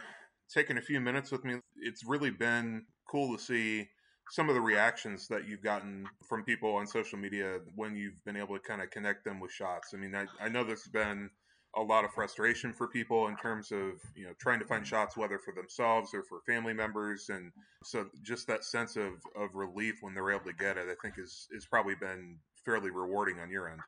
taking 0.50 0.78
a 0.78 0.82
few 0.82 1.00
minutes 1.00 1.30
with 1.30 1.44
me. 1.44 1.62
It's 1.76 2.02
really 2.04 2.30
been 2.30 2.86
cool 3.10 3.36
to 3.36 3.42
see 3.42 3.88
some 4.30 4.48
of 4.48 4.54
the 4.54 4.60
reactions 4.60 5.28
that 5.28 5.46
you've 5.46 5.62
gotten 5.62 6.06
from 6.28 6.42
people 6.42 6.74
on 6.74 6.86
social 6.86 7.18
media 7.18 7.60
when 7.76 7.94
you've 7.94 8.22
been 8.24 8.36
able 8.36 8.56
to 8.56 8.62
kind 8.62 8.82
of 8.82 8.90
connect 8.90 9.24
them 9.24 9.38
with 9.38 9.52
shots. 9.52 9.94
I 9.94 9.98
mean, 9.98 10.14
I, 10.14 10.26
I 10.42 10.48
know 10.48 10.64
there's 10.64 10.88
been 10.88 11.30
a 11.76 11.82
lot 11.82 12.04
of 12.04 12.10
frustration 12.10 12.72
for 12.72 12.88
people 12.88 13.28
in 13.28 13.36
terms 13.36 13.70
of 13.70 14.00
you 14.14 14.24
know 14.24 14.32
trying 14.40 14.58
to 14.58 14.64
find 14.64 14.86
shots 14.86 15.16
whether 15.16 15.38
for 15.38 15.52
themselves 15.52 16.14
or 16.14 16.22
for 16.22 16.40
family 16.46 16.72
members 16.72 17.28
and 17.28 17.52
so 17.84 18.06
just 18.22 18.46
that 18.46 18.64
sense 18.64 18.96
of, 18.96 19.12
of 19.36 19.54
relief 19.54 19.98
when 20.00 20.14
they're 20.14 20.30
able 20.30 20.44
to 20.44 20.54
get 20.54 20.78
it 20.78 20.86
i 20.88 20.94
think 21.02 21.18
is 21.18 21.46
is 21.52 21.66
probably 21.66 21.94
been 21.94 22.38
fairly 22.64 22.90
rewarding 22.90 23.38
on 23.38 23.50
your 23.50 23.68
end. 23.68 23.78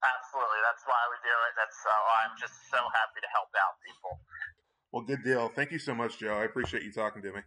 Absolutely. 0.00 0.60
That's 0.62 0.86
why 0.86 1.02
we 1.10 1.16
do 1.24 1.34
it. 1.34 1.52
That's 1.56 1.80
uh, 1.88 2.22
i'm 2.22 2.36
just 2.38 2.54
so 2.70 2.76
happy 2.76 3.20
to 3.20 3.30
help 3.32 3.48
out 3.56 3.74
people. 3.88 4.20
Well 4.92 5.02
good 5.02 5.24
deal. 5.24 5.48
Thank 5.48 5.72
you 5.72 5.78
so 5.78 5.94
much 5.94 6.18
joe. 6.18 6.34
I 6.34 6.44
appreciate 6.44 6.82
you 6.82 6.92
talking 6.92 7.22
to 7.22 7.32
me 7.32 7.40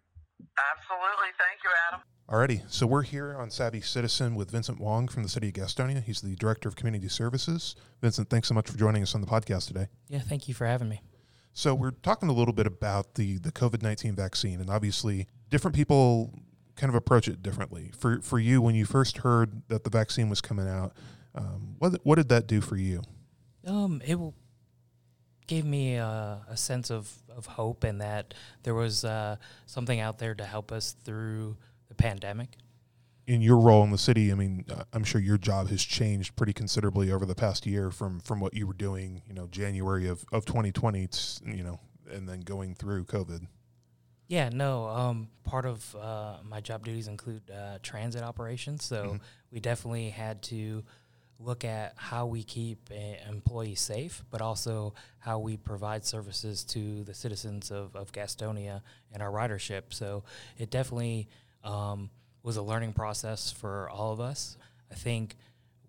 Absolutely. 0.57 1.29
Thank 1.37 1.63
you, 1.63 1.69
Adam. 1.87 2.01
Alrighty, 2.29 2.71
so 2.71 2.87
we're 2.87 3.03
here 3.03 3.35
on 3.37 3.49
Savvy 3.49 3.81
Citizen 3.81 4.35
with 4.35 4.49
Vincent 4.49 4.79
Wong 4.79 5.07
from 5.07 5.23
the 5.23 5.29
city 5.29 5.49
of 5.49 5.53
Gastonia. 5.53 6.01
He's 6.01 6.21
the 6.21 6.35
Director 6.35 6.69
of 6.69 6.75
Community 6.75 7.09
Services. 7.09 7.75
Vincent, 8.01 8.29
thanks 8.29 8.47
so 8.47 8.53
much 8.53 8.69
for 8.69 8.77
joining 8.77 9.03
us 9.03 9.13
on 9.13 9.21
the 9.21 9.27
podcast 9.27 9.67
today. 9.67 9.87
Yeah, 10.07 10.19
thank 10.19 10.47
you 10.47 10.53
for 10.53 10.65
having 10.65 10.89
me. 10.89 11.01
So 11.51 11.75
we're 11.75 11.91
talking 11.91 12.29
a 12.29 12.33
little 12.33 12.53
bit 12.53 12.65
about 12.65 13.15
the, 13.15 13.37
the 13.39 13.51
COVID 13.51 13.83
19 13.83 14.15
vaccine, 14.15 14.61
and 14.61 14.69
obviously 14.69 15.27
different 15.49 15.75
people 15.75 16.33
kind 16.75 16.89
of 16.89 16.95
approach 16.95 17.27
it 17.27 17.43
differently. 17.43 17.91
For, 17.97 18.21
for 18.21 18.39
you, 18.39 18.61
when 18.61 18.73
you 18.73 18.85
first 18.85 19.17
heard 19.19 19.63
that 19.67 19.83
the 19.83 19.89
vaccine 19.89 20.29
was 20.29 20.41
coming 20.41 20.67
out, 20.67 20.93
um, 21.35 21.75
what, 21.79 21.99
what 22.03 22.15
did 22.15 22.29
that 22.29 22.47
do 22.47 22.61
for 22.61 22.77
you? 22.77 23.01
Um, 23.67 24.01
it 24.05 24.17
gave 25.47 25.65
me 25.65 25.95
a, 25.95 26.41
a, 26.49 26.57
sense 26.57 26.89
of, 26.89 27.11
of 27.35 27.45
hope 27.45 27.83
and 27.83 28.01
that 28.01 28.33
there 28.63 28.73
was 28.73 29.03
uh, 29.03 29.35
something 29.65 29.99
out 29.99 30.17
there 30.19 30.35
to 30.35 30.45
help 30.45 30.71
us 30.71 30.95
through 31.03 31.57
the 31.87 31.95
pandemic. 31.95 32.57
in 33.27 33.41
your 33.41 33.57
role 33.57 33.83
in 33.83 33.91
the 33.91 33.97
city, 33.97 34.31
I 34.31 34.35
mean, 34.35 34.65
uh, 34.69 34.83
I'm 34.93 35.03
sure 35.03 35.21
your 35.21 35.37
job 35.37 35.69
has 35.69 35.83
changed 35.83 36.35
pretty 36.35 36.53
considerably 36.53 37.11
over 37.11 37.25
the 37.25 37.35
past 37.35 37.65
year 37.65 37.91
from 37.91 38.19
from 38.19 38.39
what 38.39 38.53
you 38.53 38.67
were 38.67 38.73
doing, 38.73 39.21
you 39.27 39.33
know, 39.33 39.47
January 39.47 40.07
of 40.07 40.25
of 40.31 40.45
2020, 40.45 41.07
you 41.45 41.63
know, 41.63 41.79
and 42.11 42.27
then 42.27 42.41
going 42.41 42.75
through 42.75 43.05
COVID. 43.05 43.47
Yeah, 44.27 44.49
no. 44.49 44.87
Um, 44.87 45.27
part 45.43 45.65
of 45.65 45.95
uh, 45.95 46.37
my 46.43 46.61
job 46.61 46.85
duties 46.85 47.07
include 47.07 47.43
uh, 47.51 47.79
transit 47.83 48.23
operations, 48.23 48.83
so 48.83 49.03
mm-hmm. 49.03 49.17
we 49.51 49.59
definitely 49.59 50.09
had 50.09 50.41
to 50.43 50.83
look 51.43 51.65
at 51.65 51.93
how 51.95 52.25
we 52.25 52.43
keep 52.43 52.89
employees 53.27 53.79
safe, 53.79 54.23
but 54.29 54.41
also 54.41 54.93
how 55.19 55.39
we 55.39 55.57
provide 55.57 56.05
services 56.05 56.63
to 56.63 57.03
the 57.03 57.13
citizens 57.13 57.71
of, 57.71 57.95
of 57.95 58.11
Gastonia 58.11 58.81
and 59.11 59.21
our 59.21 59.31
ridership. 59.31 59.83
So 59.89 60.23
it 60.57 60.69
definitely 60.69 61.27
um, 61.63 62.09
was 62.43 62.57
a 62.57 62.61
learning 62.61 62.93
process 62.93 63.51
for 63.51 63.89
all 63.89 64.13
of 64.13 64.19
us. 64.19 64.57
I 64.91 64.95
think 64.95 65.35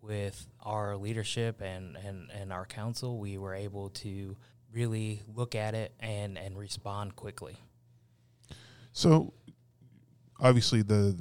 with 0.00 0.46
our 0.62 0.96
leadership 0.96 1.61
and, 1.61 1.96
and, 1.96 2.30
and 2.30 2.52
our 2.52 2.66
council, 2.66 3.18
we 3.18 3.38
were 3.38 3.54
able 3.54 3.90
to 3.90 4.37
really 4.73 5.23
look 5.34 5.54
at 5.54 5.75
it 5.75 5.94
and, 6.00 6.37
and 6.37 6.58
respond 6.58 7.16
quickly. 7.16 7.56
So 8.92 9.32
obviously 10.40 10.82
the 10.82 11.16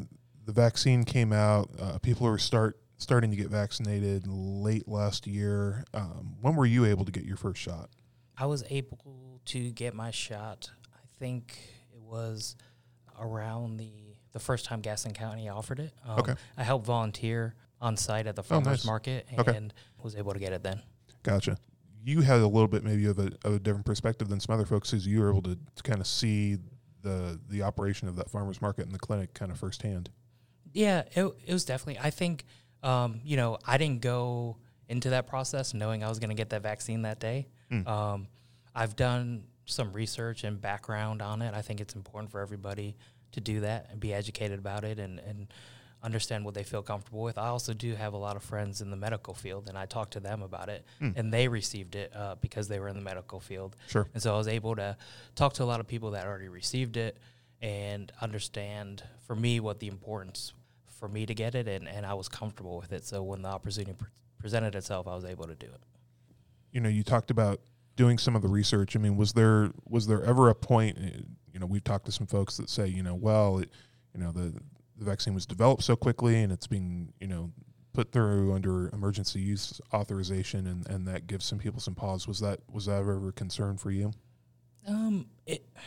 the 0.45 0.51
vaccine 0.51 1.05
came 1.05 1.31
out. 1.31 1.69
Uh, 1.79 1.97
people 1.99 2.27
were 2.27 2.37
start 2.37 2.77
starting 3.03 3.29
to 3.29 3.37
get 3.37 3.49
vaccinated 3.49 4.25
late 4.27 4.87
last 4.87 5.27
year. 5.27 5.83
Um, 5.93 6.37
when 6.41 6.55
were 6.55 6.65
you 6.65 6.85
able 6.85 7.05
to 7.05 7.11
get 7.11 7.25
your 7.25 7.37
first 7.37 7.61
shot? 7.61 7.89
I 8.37 8.45
was 8.47 8.63
able 8.69 9.41
to 9.45 9.71
get 9.71 9.93
my 9.93 10.09
shot. 10.09 10.71
I 10.93 11.05
think 11.19 11.57
it 11.91 12.01
was 12.01 12.55
around 13.19 13.77
the 13.77 13.91
the 14.31 14.39
first 14.39 14.65
time 14.65 14.81
Gaston 14.81 15.13
County 15.13 15.47
offered 15.47 15.79
it. 15.79 15.93
Um, 16.07 16.19
okay. 16.19 16.33
I 16.57 16.63
helped 16.63 16.87
volunteer 16.87 17.53
on 17.79 17.95
site 17.97 18.25
at 18.25 18.35
the 18.35 18.41
farmers 18.41 18.67
oh, 18.67 18.71
nice. 18.71 18.85
market 18.85 19.27
and 19.29 19.39
okay. 19.39 19.69
was 20.01 20.15
able 20.15 20.33
to 20.33 20.39
get 20.39 20.53
it 20.53 20.63
then. 20.63 20.81
Gotcha. 21.21 21.57
You 22.03 22.21
had 22.21 22.39
a 22.39 22.47
little 22.47 22.67
bit 22.67 22.83
maybe 22.83 23.05
of 23.05 23.19
a, 23.19 23.31
of 23.45 23.53
a 23.53 23.59
different 23.59 23.85
perspective 23.85 24.29
than 24.29 24.39
some 24.39 24.55
other 24.55 24.65
folks, 24.65 24.91
as 24.91 25.05
you 25.05 25.21
were 25.21 25.29
able 25.29 25.43
to, 25.43 25.55
to 25.75 25.83
kind 25.83 26.01
of 26.01 26.07
see 26.07 26.57
the 27.03 27.39
the 27.49 27.61
operation 27.61 28.07
of 28.07 28.15
that 28.15 28.29
farmers 28.29 28.61
market 28.61 28.85
and 28.85 28.95
the 28.95 28.99
clinic 28.99 29.33
kind 29.35 29.51
of 29.51 29.59
firsthand. 29.59 30.09
Yeah, 30.73 31.03
it, 31.11 31.31
it 31.45 31.53
was 31.53 31.63
definitely. 31.63 31.99
I 32.03 32.09
think 32.09 32.45
um, 32.83 33.21
you 33.23 33.37
know, 33.37 33.57
I 33.65 33.77
didn't 33.77 34.01
go 34.01 34.57
into 34.89 35.11
that 35.11 35.27
process 35.27 35.73
knowing 35.73 36.03
I 36.03 36.09
was 36.09 36.19
going 36.19 36.29
to 36.29 36.35
get 36.35 36.49
that 36.49 36.61
vaccine 36.61 37.03
that 37.03 37.19
day. 37.19 37.47
Mm. 37.71 37.87
Um, 37.87 38.27
I've 38.75 38.95
done 38.95 39.45
some 39.65 39.93
research 39.93 40.43
and 40.43 40.59
background 40.59 41.21
on 41.21 41.41
it. 41.41 41.53
I 41.53 41.61
think 41.61 41.79
it's 41.79 41.95
important 41.95 42.31
for 42.31 42.41
everybody 42.41 42.95
to 43.31 43.41
do 43.41 43.61
that 43.61 43.87
and 43.89 43.99
be 43.99 44.13
educated 44.13 44.59
about 44.59 44.83
it 44.83 44.99
and, 44.99 45.19
and 45.19 45.47
understand 46.03 46.43
what 46.43 46.53
they 46.53 46.63
feel 46.63 46.81
comfortable 46.81 47.23
with. 47.23 47.37
I 47.37 47.47
also 47.47 47.73
do 47.73 47.95
have 47.95 48.13
a 48.13 48.17
lot 48.17 48.35
of 48.35 48.43
friends 48.43 48.81
in 48.81 48.91
the 48.91 48.97
medical 48.97 49.33
field, 49.33 49.69
and 49.69 49.77
I 49.77 49.85
talked 49.85 50.13
to 50.13 50.19
them 50.19 50.41
about 50.41 50.69
it, 50.69 50.85
mm. 51.01 51.13
and 51.15 51.33
they 51.33 51.47
received 51.47 51.95
it 51.95 52.13
uh, 52.15 52.35
because 52.41 52.67
they 52.67 52.79
were 52.79 52.89
in 52.89 52.95
the 52.95 53.01
medical 53.01 53.39
field. 53.39 53.75
Sure. 53.87 54.07
And 54.13 54.21
so 54.21 54.33
I 54.33 54.37
was 54.37 54.49
able 54.49 54.75
to 54.75 54.97
talk 55.35 55.53
to 55.53 55.63
a 55.63 55.65
lot 55.65 55.79
of 55.79 55.87
people 55.87 56.11
that 56.11 56.27
already 56.27 56.49
received 56.49 56.97
it 56.97 57.17
and 57.61 58.11
understand 58.21 59.03
for 59.25 59.35
me 59.35 59.61
what 59.61 59.79
the 59.79 59.87
importance 59.87 60.53
for 60.99 61.07
me 61.07 61.25
to 61.25 61.33
get 61.33 61.55
it, 61.55 61.67
and, 61.67 61.87
and 61.87 62.05
I 62.05 62.13
was 62.13 62.27
comfortable 62.27 62.77
with 62.77 62.91
it. 62.91 63.05
So 63.05 63.23
when 63.23 63.41
the 63.41 63.49
opportunity 63.49 63.93
pre- 63.93 64.09
presented 64.39 64.75
itself, 64.75 65.07
I 65.07 65.15
was 65.15 65.25
able 65.25 65.45
to 65.45 65.55
do 65.55 65.67
it. 65.67 65.81
You 66.71 66.81
know, 66.81 66.89
you 66.89 67.03
talked 67.03 67.31
about 67.31 67.61
doing 67.95 68.17
some 68.17 68.35
of 68.35 68.41
the 68.41 68.47
research. 68.47 68.95
I 68.95 68.99
mean, 68.99 69.15
was 69.15 69.33
there 69.33 69.71
was 69.87 70.07
there 70.07 70.23
ever 70.23 70.49
a 70.49 70.55
point? 70.55 70.97
Eh, 70.99 71.21
you 71.51 71.59
know, 71.59 71.65
we've 71.65 71.83
talked 71.83 72.05
to 72.05 72.11
some 72.11 72.27
folks 72.27 72.57
that 72.57 72.69
say, 72.69 72.87
you 72.87 73.03
know, 73.03 73.15
well, 73.15 73.59
it, 73.59 73.69
you 74.13 74.23
know, 74.23 74.31
the 74.31 74.53
the 74.97 75.05
vaccine 75.05 75.33
was 75.33 75.45
developed 75.45 75.83
so 75.83 75.95
quickly, 75.95 76.41
and 76.41 76.51
it's 76.51 76.67
being, 76.67 77.13
you 77.19 77.27
know, 77.27 77.51
put 77.93 78.11
through 78.11 78.53
under 78.53 78.89
emergency 78.89 79.39
use 79.39 79.79
authorization, 79.93 80.67
and, 80.67 80.87
and 80.89 81.07
that 81.07 81.27
gives 81.27 81.45
some 81.45 81.59
people 81.59 81.79
some 81.79 81.95
pause. 81.95 82.27
Was 82.27 82.39
that 82.39 82.59
was 82.71 82.87
that 82.87 82.99
ever 82.99 83.29
a 83.29 83.31
concern 83.31 83.77
for 83.77 83.91
you? 83.91 84.11
Um, 84.87 85.27
it. 85.45 85.65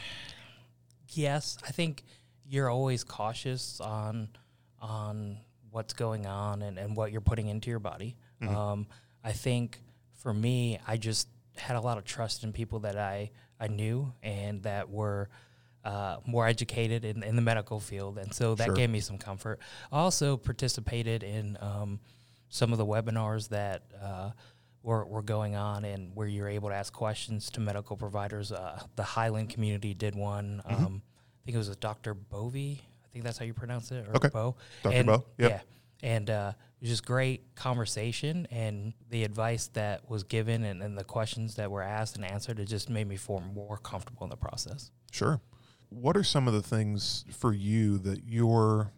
Yes, 1.11 1.57
I 1.67 1.71
think 1.71 2.03
you're 2.45 2.69
always 2.69 3.05
cautious 3.05 3.81
on 3.81 4.29
on 4.81 5.39
what's 5.71 5.93
going 5.93 6.27
on 6.27 6.63
and, 6.63 6.79
and 6.79 6.97
what 6.97 7.13
you're 7.13 7.21
putting 7.21 7.49
into 7.49 7.71
your 7.71 7.79
body. 7.79 8.17
Mm-hmm. 8.43 8.57
Um, 8.57 8.87
I 9.23 9.33
think 9.33 9.79
for 10.15 10.33
me, 10.33 10.79
I 10.87 10.97
just 10.97 11.29
had 11.57 11.77
a 11.77 11.81
lot 11.81 11.99
of 11.99 12.05
trust 12.05 12.45
in 12.45 12.53
people 12.53 12.81
that 12.81 12.97
I, 12.97 13.31
I 13.61 13.69
knew 13.69 14.13
and 14.23 14.63
that 14.63 14.89
were 14.91 15.29
uh, 15.85 16.17
more 16.27 16.47
educated 16.47 17.05
in, 17.05 17.23
in 17.23 17.37
the 17.37 17.43
medical 17.43 17.79
field. 17.79 18.19
And 18.19 18.35
so 18.35 18.55
that 18.55 18.65
sure. 18.65 18.75
gave 18.75 18.91
me 18.91 19.01
some 19.01 19.19
comfort. 19.19 19.61
I 19.93 19.99
also 19.99 20.37
participated 20.37 21.23
in 21.23 21.57
um, 21.61 22.01
some 22.49 22.73
of 22.73 22.79
the 22.79 22.87
webinars 22.87 23.51
that 23.51 23.83
uh, 24.03 24.31
were, 24.83 25.05
were 25.05 25.23
going 25.23 25.57
on 25.57 25.85
and 25.85 26.15
where 26.15 26.27
you're 26.27 26.49
able 26.49 26.71
to 26.71 26.75
ask 26.75 26.93
questions 26.93 27.51
to 27.51 27.61
medical 27.61 27.97
providers. 27.97 28.51
Uh, 28.51 28.81
the 28.97 29.03
Highland 29.03 29.51
community 29.51 29.95
did 29.95 30.15
one. 30.15 30.63
Mm-hmm. 30.69 30.85
Um, 30.85 31.03
I 31.05 31.39
think 31.45 31.55
it 31.55 31.59
was 31.59 31.69
with 31.69 31.81
Dr. 31.81 32.15
Bovey 32.15 32.83
think 33.17 33.25
that's 33.25 33.39
how 33.39 33.47
you 33.47 33.55
pronounce 33.55 33.91
it, 33.93 34.07
or 34.07 34.17
okay. 34.17 34.29
Bo. 34.29 34.57
Dr. 34.83 34.95
And, 34.95 35.07
Bo, 35.07 35.25
yep. 35.39 35.51
yeah. 35.51 36.09
And 36.09 36.29
uh, 36.29 36.53
it 36.55 36.83
was 36.83 36.91
just 36.91 37.07
great 37.07 37.55
conversation, 37.55 38.47
and 38.51 38.93
the 39.09 39.25
advice 39.25 39.69
that 39.69 40.09
was 40.11 40.23
given 40.23 40.65
and, 40.65 40.83
and 40.83 40.97
the 40.99 41.05
questions 41.05 41.55
that 41.55 41.71
were 41.71 41.83
asked 41.83 42.17
and 42.17 42.25
answered, 42.25 42.61
it 42.61 42.67
just 42.67 42.91
made 42.91 43.09
me 43.09 43.17
feel 43.17 43.43
more 43.55 43.79
comfortable 43.79 44.25
in 44.25 44.31
the 44.31 44.37
process. 44.37 44.91
Sure. 45.11 45.41
What 45.89 46.17
are 46.17 46.25
some 46.25 46.47
of 46.47 46.53
the 46.53 46.63
things 46.63 47.25
for 47.31 47.55
you 47.55 47.99
that 47.99 48.25
you're 48.27 48.93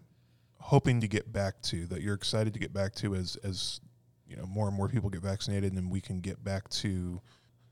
hoping 0.59 1.01
to 1.01 1.09
get 1.09 1.33
back 1.33 1.63
to, 1.63 1.87
that 1.87 2.03
you're 2.03 2.15
excited 2.15 2.53
to 2.55 2.59
get 2.59 2.73
back 2.73 2.95
to 2.97 3.15
as, 3.15 3.37
as 3.45 3.81
you 4.27 4.37
know, 4.37 4.47
more 4.47 4.67
and 4.67 4.77
more 4.77 4.89
people 4.89 5.09
get 5.09 5.23
vaccinated 5.23 5.73
and 5.75 5.91
we 5.91 6.01
can 6.01 6.21
get 6.21 6.43
back 6.43 6.69
to, 6.71 7.21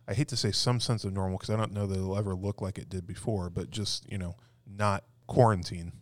I 0.07 0.15
hate 0.15 0.29
to 0.29 0.37
say 0.37 0.53
some 0.53 0.79
sense 0.79 1.03
of 1.05 1.13
normal 1.13 1.39
because 1.39 1.51
I 1.53 1.57
don't 1.57 1.73
know 1.73 1.87
that 1.87 1.97
it'll 1.97 2.17
ever 2.17 2.35
look 2.37 2.61
like 2.61 2.79
it 2.79 2.89
did 2.89 3.07
before, 3.07 3.51
but 3.51 3.71
just, 3.71 4.11
you 4.11 4.19
know, 4.19 4.37
not 4.67 5.03
quarantine 5.27 5.93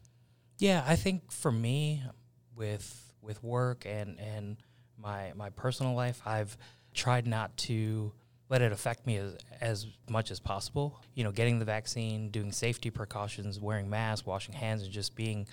yeah, 0.58 0.84
I 0.86 0.96
think 0.96 1.30
for 1.30 1.52
me, 1.52 2.02
with 2.56 3.12
with 3.20 3.42
work 3.42 3.84
and 3.86 4.18
and 4.20 4.56
my 4.98 5.32
my 5.34 5.50
personal 5.50 5.94
life, 5.94 6.20
I've 6.24 6.56
tried 6.92 7.26
not 7.26 7.56
to 7.56 8.12
let 8.48 8.62
it 8.62 8.72
affect 8.72 9.06
me 9.06 9.16
as 9.16 9.36
as 9.60 9.86
much 10.08 10.30
as 10.30 10.40
possible. 10.40 11.00
You 11.14 11.24
know, 11.24 11.32
getting 11.32 11.58
the 11.58 11.64
vaccine, 11.64 12.30
doing 12.30 12.52
safety 12.52 12.90
precautions, 12.90 13.58
wearing 13.60 13.90
masks, 13.90 14.26
washing 14.26 14.54
hands, 14.54 14.82
and 14.82 14.92
just 14.92 15.14
being 15.14 15.46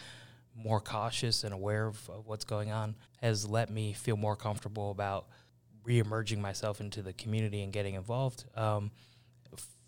more 0.54 0.82
cautious 0.82 1.44
and 1.44 1.54
aware 1.54 1.88
of, 1.88 2.10
of 2.10 2.28
what's 2.28 2.44
going 2.44 2.72
on 2.72 2.96
has 3.22 3.48
let 3.48 3.70
me 3.70 3.94
feel 3.94 4.18
more 4.18 4.36
comfortable 4.36 4.92
about 4.92 5.28
reemerging 5.86 6.40
myself 6.40 6.82
into 6.82 7.02
the 7.02 7.14
community 7.14 7.64
and 7.64 7.72
getting 7.74 7.96
involved. 7.96 8.44
Um, 8.56 8.92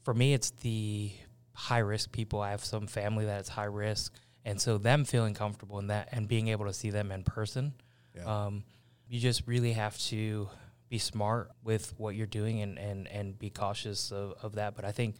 for 0.03 0.13
me, 0.13 0.33
it's 0.33 0.51
the 0.51 1.11
high 1.53 1.79
risk 1.79 2.11
people. 2.11 2.41
I 2.41 2.51
have 2.51 2.63
some 2.63 2.87
family 2.87 3.25
that 3.25 3.41
is 3.41 3.49
high 3.49 3.65
risk 3.65 4.13
and 4.45 4.59
so 4.59 4.77
them 4.77 5.05
feeling 5.05 5.33
comfortable 5.33 5.79
in 5.79 5.87
that 5.87 6.09
and 6.11 6.27
being 6.27 6.49
able 6.49 6.65
to 6.65 6.73
see 6.73 6.89
them 6.89 7.11
in 7.11 7.23
person 7.23 7.73
yeah. 8.15 8.45
um, 8.45 8.63
you 9.07 9.19
just 9.19 9.47
really 9.47 9.73
have 9.73 9.97
to 9.97 10.49
be 10.89 10.97
smart 10.97 11.51
with 11.63 11.93
what 11.97 12.15
you're 12.15 12.27
doing 12.27 12.61
and, 12.61 12.77
and, 12.77 13.07
and 13.07 13.39
be 13.39 13.49
cautious 13.49 14.11
of, 14.11 14.33
of 14.41 14.55
that. 14.55 14.75
But 14.75 14.85
i 14.85 14.91
think 14.91 15.15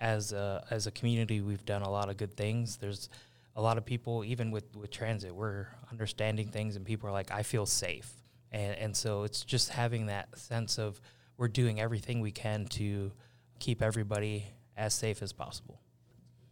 as 0.00 0.32
a, 0.32 0.64
as 0.70 0.86
a 0.86 0.90
community 0.90 1.40
we've 1.40 1.64
done 1.64 1.82
a 1.82 1.90
lot 1.90 2.10
of 2.10 2.16
good 2.16 2.36
things. 2.36 2.76
There's 2.76 3.08
a 3.56 3.62
lot 3.62 3.78
of 3.78 3.84
people 3.84 4.24
even 4.24 4.50
with, 4.50 4.76
with 4.76 4.90
transit 4.90 5.34
we're 5.34 5.68
understanding 5.90 6.48
things 6.48 6.74
and 6.76 6.84
people 6.84 7.08
are 7.08 7.12
like 7.12 7.30
i 7.30 7.42
feel 7.42 7.66
safe. 7.66 8.12
And, 8.52 8.76
and 8.76 8.96
so 8.96 9.24
it's 9.24 9.44
just 9.44 9.70
having 9.70 10.06
that 10.06 10.36
sense 10.38 10.78
of 10.78 11.00
we're 11.36 11.48
doing 11.48 11.80
everything 11.80 12.20
we 12.20 12.30
can 12.30 12.66
to 12.66 13.12
keep 13.58 13.82
everybody 13.82 14.46
as 14.76 14.94
safe 14.94 15.22
as 15.22 15.32
possible. 15.32 15.80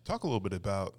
Talk 0.04 0.24
a 0.24 0.26
little 0.26 0.40
bit 0.40 0.52
about 0.52 0.94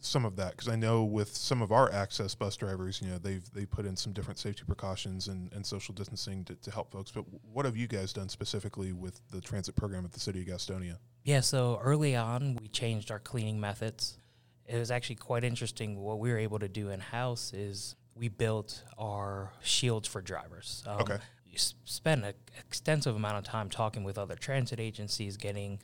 some 0.00 0.24
of 0.24 0.36
that 0.36 0.52
because 0.52 0.68
I 0.68 0.76
know 0.76 1.04
with 1.04 1.34
some 1.34 1.62
of 1.62 1.72
our 1.72 1.92
access 1.92 2.34
bus 2.34 2.56
drivers, 2.56 3.00
you 3.02 3.08
know, 3.08 3.18
they've 3.18 3.48
they 3.52 3.66
put 3.66 3.86
in 3.86 3.96
some 3.96 4.12
different 4.12 4.38
safety 4.38 4.62
precautions 4.66 5.28
and, 5.28 5.52
and 5.52 5.64
social 5.64 5.94
distancing 5.94 6.44
to, 6.44 6.54
to 6.54 6.70
help 6.70 6.92
folks. 6.92 7.10
But 7.10 7.24
what 7.52 7.64
have 7.64 7.76
you 7.76 7.86
guys 7.86 8.12
done 8.12 8.28
specifically 8.28 8.92
with 8.92 9.20
the 9.30 9.40
transit 9.40 9.76
program 9.76 10.04
at 10.04 10.12
the 10.12 10.20
city 10.20 10.40
of 10.40 10.46
Gastonia? 10.46 10.96
Yeah, 11.24 11.40
so 11.40 11.80
early 11.82 12.14
on 12.16 12.56
we 12.60 12.68
changed 12.68 13.10
our 13.10 13.18
cleaning 13.18 13.60
methods. 13.60 14.18
It 14.66 14.78
was 14.78 14.90
actually 14.90 15.16
quite 15.16 15.44
interesting. 15.44 15.98
What 15.98 16.18
we 16.18 16.30
were 16.30 16.38
able 16.38 16.58
to 16.58 16.68
do 16.68 16.90
in 16.90 17.00
house 17.00 17.52
is 17.52 17.94
we 18.14 18.28
built 18.28 18.82
our 18.98 19.52
shields 19.62 20.08
for 20.08 20.20
drivers. 20.20 20.82
Um, 20.86 21.00
okay. 21.02 21.18
You 21.46 21.58
spend 21.84 22.24
an 22.24 22.34
extensive 22.58 23.14
amount 23.14 23.38
of 23.38 23.44
time 23.44 23.70
talking 23.70 24.04
with 24.04 24.18
other 24.18 24.34
transit 24.34 24.80
agencies, 24.80 25.36
getting 25.36 25.78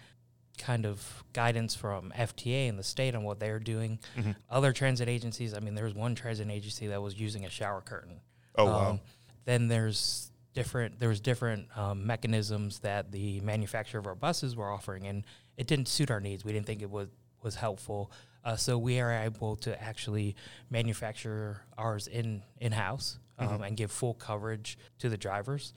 kind 0.58 0.86
of 0.86 1.24
guidance 1.32 1.74
from 1.74 2.12
FTA 2.16 2.68
and 2.68 2.78
the 2.78 2.82
state 2.82 3.14
on 3.14 3.22
what 3.24 3.40
they're 3.40 3.58
doing. 3.58 3.98
Mm-hmm. 4.16 4.32
Other 4.50 4.72
transit 4.72 5.08
agencies, 5.08 5.54
I 5.54 5.60
mean, 5.60 5.74
there 5.74 5.84
was 5.84 5.94
one 5.94 6.14
transit 6.14 6.50
agency 6.50 6.88
that 6.88 7.00
was 7.02 7.18
using 7.18 7.44
a 7.44 7.50
shower 7.50 7.80
curtain. 7.80 8.20
Oh 8.56 8.66
um, 8.66 8.72
wow! 8.72 9.00
Then 9.44 9.68
there's 9.68 10.30
different 10.54 11.00
there 11.00 11.08
was 11.08 11.20
different 11.20 11.66
um, 11.76 12.06
mechanisms 12.06 12.80
that 12.80 13.10
the 13.12 13.40
manufacturer 13.40 13.98
of 14.00 14.06
our 14.06 14.14
buses 14.14 14.54
were 14.54 14.70
offering, 14.70 15.06
and 15.06 15.24
it 15.56 15.66
didn't 15.66 15.88
suit 15.88 16.10
our 16.10 16.20
needs. 16.20 16.44
We 16.44 16.52
didn't 16.52 16.66
think 16.66 16.82
it 16.82 16.90
was 16.90 17.08
was 17.42 17.54
helpful. 17.56 18.12
Uh, 18.44 18.56
so 18.56 18.76
we 18.76 18.98
are 19.00 19.12
able 19.12 19.54
to 19.56 19.80
actually 19.82 20.34
manufacture 20.68 21.62
ours 21.78 22.06
in 22.08 22.42
in 22.60 22.72
house 22.72 23.18
um, 23.38 23.48
Mm-hmm. 23.48 23.62
and 23.62 23.76
give 23.76 23.90
full 23.90 24.14
coverage 24.14 24.78
to 24.98 25.08
the 25.08 25.16
drivers. 25.16 25.72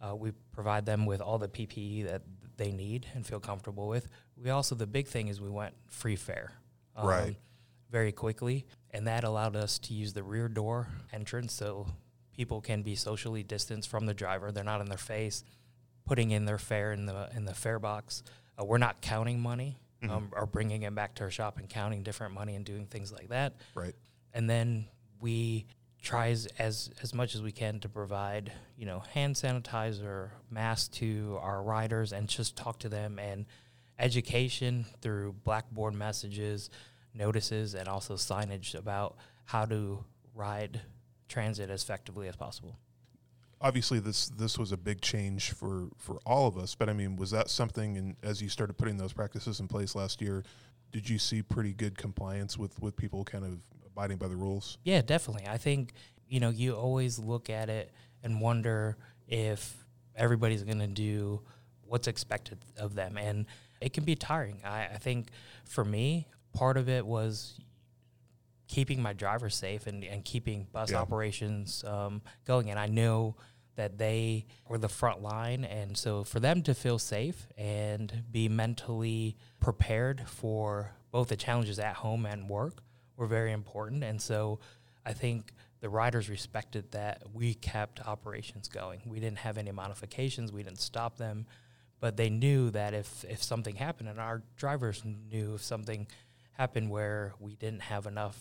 Uh, 0.00 0.14
we 0.14 0.32
provide 0.52 0.86
them 0.86 1.04
with 1.04 1.20
all 1.20 1.38
the 1.38 1.48
PPE 1.48 2.06
that 2.06 2.22
they 2.60 2.70
need 2.70 3.06
and 3.14 3.26
feel 3.26 3.40
comfortable 3.40 3.88
with. 3.88 4.06
We 4.36 4.50
also 4.50 4.74
the 4.76 4.86
big 4.86 5.08
thing 5.08 5.26
is 5.28 5.40
we 5.40 5.48
went 5.50 5.74
free 5.88 6.14
fare, 6.16 6.52
um, 6.94 7.08
Right. 7.08 7.36
Very 7.90 8.12
quickly, 8.12 8.66
and 8.92 9.08
that 9.08 9.24
allowed 9.24 9.56
us 9.56 9.78
to 9.80 9.94
use 9.94 10.12
the 10.12 10.22
rear 10.22 10.46
door 10.48 10.86
entrance 11.12 11.52
so 11.52 11.88
people 12.32 12.60
can 12.60 12.82
be 12.82 12.94
socially 12.94 13.42
distanced 13.42 13.88
from 13.88 14.06
the 14.06 14.14
driver. 14.14 14.52
They're 14.52 14.62
not 14.62 14.80
in 14.80 14.86
their 14.88 14.96
face, 14.98 15.42
putting 16.06 16.30
in 16.30 16.44
their 16.44 16.58
fare 16.58 16.92
in 16.92 17.06
the 17.06 17.28
in 17.34 17.46
the 17.46 17.54
fare 17.54 17.80
box. 17.80 18.22
Uh, 18.56 18.64
we're 18.64 18.78
not 18.78 19.00
counting 19.00 19.40
money 19.40 19.76
um, 20.08 20.28
or 20.32 20.46
bringing 20.46 20.82
it 20.82 20.94
back 20.94 21.14
to 21.16 21.24
our 21.24 21.30
shop 21.30 21.58
and 21.58 21.68
counting 21.68 22.02
different 22.04 22.32
money 22.34 22.54
and 22.54 22.64
doing 22.64 22.86
things 22.86 23.10
like 23.12 23.28
that 23.30 23.54
Right. 23.74 23.94
and 24.32 24.48
then 24.48 24.86
we 25.20 25.66
try 26.02 26.28
as, 26.28 26.46
as 26.58 26.90
as 27.02 27.12
much 27.12 27.34
as 27.34 27.42
we 27.42 27.52
can 27.52 27.78
to 27.80 27.88
provide 27.88 28.52
you 28.76 28.86
know 28.86 29.00
hand 29.12 29.34
sanitizer 29.34 30.30
masks 30.50 30.88
to 30.88 31.38
our 31.42 31.62
riders 31.62 32.12
and 32.12 32.28
just 32.28 32.56
talk 32.56 32.78
to 32.78 32.88
them 32.88 33.18
and 33.18 33.46
education 33.98 34.86
through 35.02 35.34
blackboard 35.44 35.94
messages 35.94 36.70
notices 37.14 37.74
and 37.74 37.88
also 37.88 38.14
signage 38.14 38.74
about 38.74 39.16
how 39.44 39.64
to 39.64 40.02
ride 40.34 40.80
transit 41.28 41.70
as 41.70 41.82
effectively 41.82 42.28
as 42.28 42.36
possible 42.36 42.78
Obviously, 43.62 43.98
this 43.98 44.30
this 44.30 44.58
was 44.58 44.72
a 44.72 44.76
big 44.78 45.02
change 45.02 45.50
for 45.50 45.88
for 45.98 46.18
all 46.24 46.46
of 46.46 46.56
us. 46.56 46.74
But 46.74 46.88
I 46.88 46.94
mean, 46.94 47.16
was 47.16 47.30
that 47.32 47.50
something? 47.50 47.98
And 47.98 48.16
as 48.22 48.40
you 48.40 48.48
started 48.48 48.78
putting 48.78 48.96
those 48.96 49.12
practices 49.12 49.60
in 49.60 49.68
place 49.68 49.94
last 49.94 50.22
year, 50.22 50.44
did 50.92 51.06
you 51.10 51.18
see 51.18 51.42
pretty 51.42 51.74
good 51.74 51.98
compliance 51.98 52.56
with 52.56 52.80
with 52.80 52.96
people 52.96 53.22
kind 53.22 53.44
of 53.44 53.58
abiding 53.92 54.18
by 54.18 54.28
the 54.28 54.36
rules? 54.36 54.78
Yeah, 54.84 55.02
definitely. 55.02 55.46
I 55.48 55.58
think, 55.58 55.92
you 56.28 56.40
know, 56.40 56.50
you 56.50 56.74
always 56.74 57.18
look 57.18 57.50
at 57.50 57.68
it 57.68 57.92
and 58.22 58.40
wonder 58.40 58.96
if 59.28 59.84
everybody's 60.16 60.62
going 60.64 60.80
to 60.80 60.86
do 60.86 61.40
what's 61.82 62.06
expected 62.08 62.58
of 62.78 62.94
them. 62.94 63.16
And 63.16 63.46
it 63.80 63.92
can 63.92 64.04
be 64.04 64.14
tiring. 64.14 64.60
I, 64.64 64.84
I 64.94 64.98
think 64.98 65.28
for 65.64 65.84
me, 65.84 66.28
part 66.52 66.76
of 66.76 66.88
it 66.88 67.04
was 67.06 67.58
keeping 68.68 69.02
my 69.02 69.12
drivers 69.12 69.56
safe 69.56 69.86
and, 69.86 70.04
and 70.04 70.24
keeping 70.24 70.66
bus 70.72 70.90
Yeah. 70.92 70.98
operations 70.98 71.82
um, 71.84 72.22
going. 72.44 72.70
And 72.70 72.78
I 72.78 72.86
know 72.86 73.36
that 73.76 73.98
they 73.98 74.46
were 74.68 74.78
the 74.78 74.88
front 74.88 75.22
line. 75.22 75.64
And 75.64 75.96
so 75.96 76.22
for 76.22 76.38
them 76.38 76.62
to 76.62 76.74
feel 76.74 76.98
safe 76.98 77.46
and 77.56 78.24
be 78.30 78.48
mentally 78.48 79.36
prepared 79.58 80.28
for 80.28 80.92
both 81.10 81.28
the 81.28 81.36
challenges 81.36 81.78
at 81.78 81.96
home 81.96 82.26
and 82.26 82.48
work 82.48 82.82
were 83.20 83.26
very 83.26 83.52
important. 83.52 84.02
And 84.02 84.20
so 84.20 84.58
I 85.04 85.12
think 85.12 85.52
the 85.80 85.88
riders 85.88 86.28
respected 86.28 86.90
that 86.92 87.22
we 87.32 87.54
kept 87.54 88.00
operations 88.06 88.66
going. 88.66 89.02
We 89.06 89.20
didn't 89.20 89.38
have 89.38 89.58
any 89.58 89.70
modifications, 89.70 90.50
we 90.50 90.62
didn't 90.62 90.80
stop 90.80 91.18
them. 91.18 91.46
But 92.00 92.16
they 92.16 92.30
knew 92.30 92.70
that 92.70 92.94
if, 92.94 93.24
if 93.28 93.42
something 93.42 93.76
happened, 93.76 94.08
and 94.08 94.18
our 94.18 94.42
drivers 94.56 95.02
knew 95.04 95.56
if 95.56 95.62
something 95.62 96.06
happened 96.52 96.88
where 96.88 97.34
we 97.38 97.56
didn't 97.56 97.82
have 97.82 98.06
enough 98.06 98.38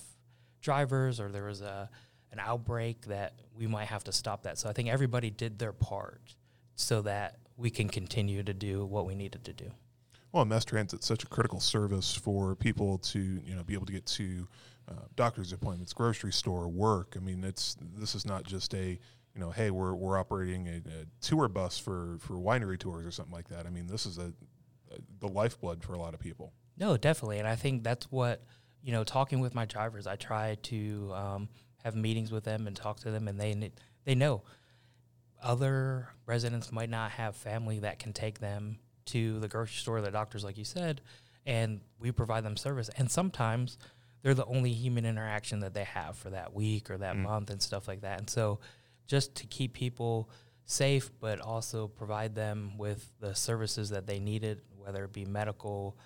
drivers 0.62 1.20
or 1.20 1.30
there 1.30 1.44
was 1.44 1.62
a 1.62 1.90
an 2.32 2.40
outbreak 2.40 3.08
that 3.08 3.34
we 3.58 3.66
might 3.66 3.88
have 3.88 4.04
to 4.04 4.12
stop 4.12 4.44
that. 4.44 4.56
So 4.60 4.70
I 4.70 4.74
think 4.74 4.88
everybody 4.88 5.32
did 5.32 5.58
their 5.58 5.74
part 5.74 6.36
so 6.76 7.02
that 7.02 7.40
we 7.58 7.72
can 7.72 7.90
continue 7.90 8.44
to 8.44 8.54
do 8.54 8.86
what 8.86 9.08
we 9.08 9.16
needed 9.16 9.44
to 9.46 9.54
do. 9.54 9.72
Well, 10.32 10.46
mass 10.46 10.64
transit's 10.64 11.08
such 11.08 11.24
a 11.24 11.28
critical 11.28 11.60
service 11.60 12.14
for 12.14 12.56
people 12.56 13.00
to 13.00 13.20
you 13.20 13.56
know 13.56 13.64
be 13.64 13.74
able 13.74 13.88
to 13.88 13.94
get 13.94 14.06
to 14.06 14.48
uh, 14.90 14.94
doctor's 15.16 15.54
appointments, 15.54 15.94
grocery 15.94 16.34
store, 16.34 16.68
work. 16.68 17.16
I 17.16 17.20
mean, 17.20 17.44
it's 17.44 17.76
this 17.98 18.16
is 18.16 18.26
not 18.26 18.44
just 18.44 18.74
a 18.74 19.00
you 19.36 19.42
know, 19.42 19.52
hey, 19.52 19.72
we're 19.72 19.94
we're 19.94 20.18
operating 20.18 20.68
a, 20.68 20.78
a 20.78 21.06
tour 21.22 21.48
bus 21.48 21.78
for 21.78 22.18
for 22.20 22.34
winery 22.36 22.80
tours 22.80 23.06
or 23.06 23.12
something 23.12 23.34
like 23.34 23.50
that. 23.50 23.66
I 23.66 23.70
mean, 23.70 23.88
this 23.88 24.06
is 24.06 24.18
a, 24.18 24.34
a 24.92 24.98
the 25.20 25.28
lifeblood 25.28 25.84
for 25.84 25.94
a 25.94 26.00
lot 26.00 26.14
of 26.14 26.20
people. 26.20 26.54
No, 26.78 26.98
definitely, 26.98 27.40
and 27.40 27.48
I 27.48 27.56
think 27.56 27.84
that's 27.84 28.12
what 28.12 28.44
you 28.82 28.92
know. 28.92 29.04
Talking 29.04 29.40
with 29.40 29.54
my 29.54 29.66
drivers, 29.66 30.08
I 30.08 30.16
try 30.16 30.56
to 30.64 31.12
um, 31.14 31.50
have 31.84 31.96
meetings 31.96 32.32
with 32.32 32.44
them 32.44 32.68
and 32.68 32.76
talk 32.76 33.00
to 33.02 33.12
them, 33.12 33.28
and 33.28 33.40
they 33.40 33.72
they 34.06 34.16
know 34.16 34.44
other 35.42 36.10
residents 36.26 36.72
might 36.72 36.90
not 36.90 37.12
have 37.12 37.36
family 37.36 37.80
that 37.80 38.00
can 38.00 38.14
take 38.14 38.40
them 38.40 38.80
to 39.06 39.40
the 39.40 39.48
grocery 39.48 39.76
store, 39.76 40.02
the 40.02 40.12
doctors, 40.12 40.44
like 40.44 40.58
you 40.58 40.66
said, 40.66 41.02
and 41.46 41.82
we 41.98 42.12
provide 42.12 42.44
them 42.44 42.58
service. 42.58 42.90
And 42.98 43.10
sometimes 43.10 43.78
they're 44.22 44.34
the 44.34 44.46
only 44.46 44.72
human 44.74 45.06
interaction 45.06 45.60
that 45.62 45.74
they 45.74 45.84
have 45.86 46.18
for 46.18 46.30
that 46.32 46.54
week 46.54 46.90
or 46.90 46.98
that 46.98 47.16
month 47.18 47.50
and 47.50 47.62
stuff 47.62 47.88
like 47.88 48.02
that. 48.02 48.20
And 48.20 48.30
so, 48.30 48.60
just 49.08 49.36
to 49.36 49.48
keep 49.48 49.74
people 49.74 50.30
safe, 50.66 51.10
but 51.20 51.40
also 51.40 51.88
provide 51.88 52.36
them 52.36 52.78
with 52.78 53.12
the 53.20 53.34
services 53.34 53.90
that 53.90 54.06
they 54.06 54.20
needed, 54.20 54.62
whether 54.78 55.04
it 55.06 55.14
be 55.14 55.26
medical, 55.26 55.98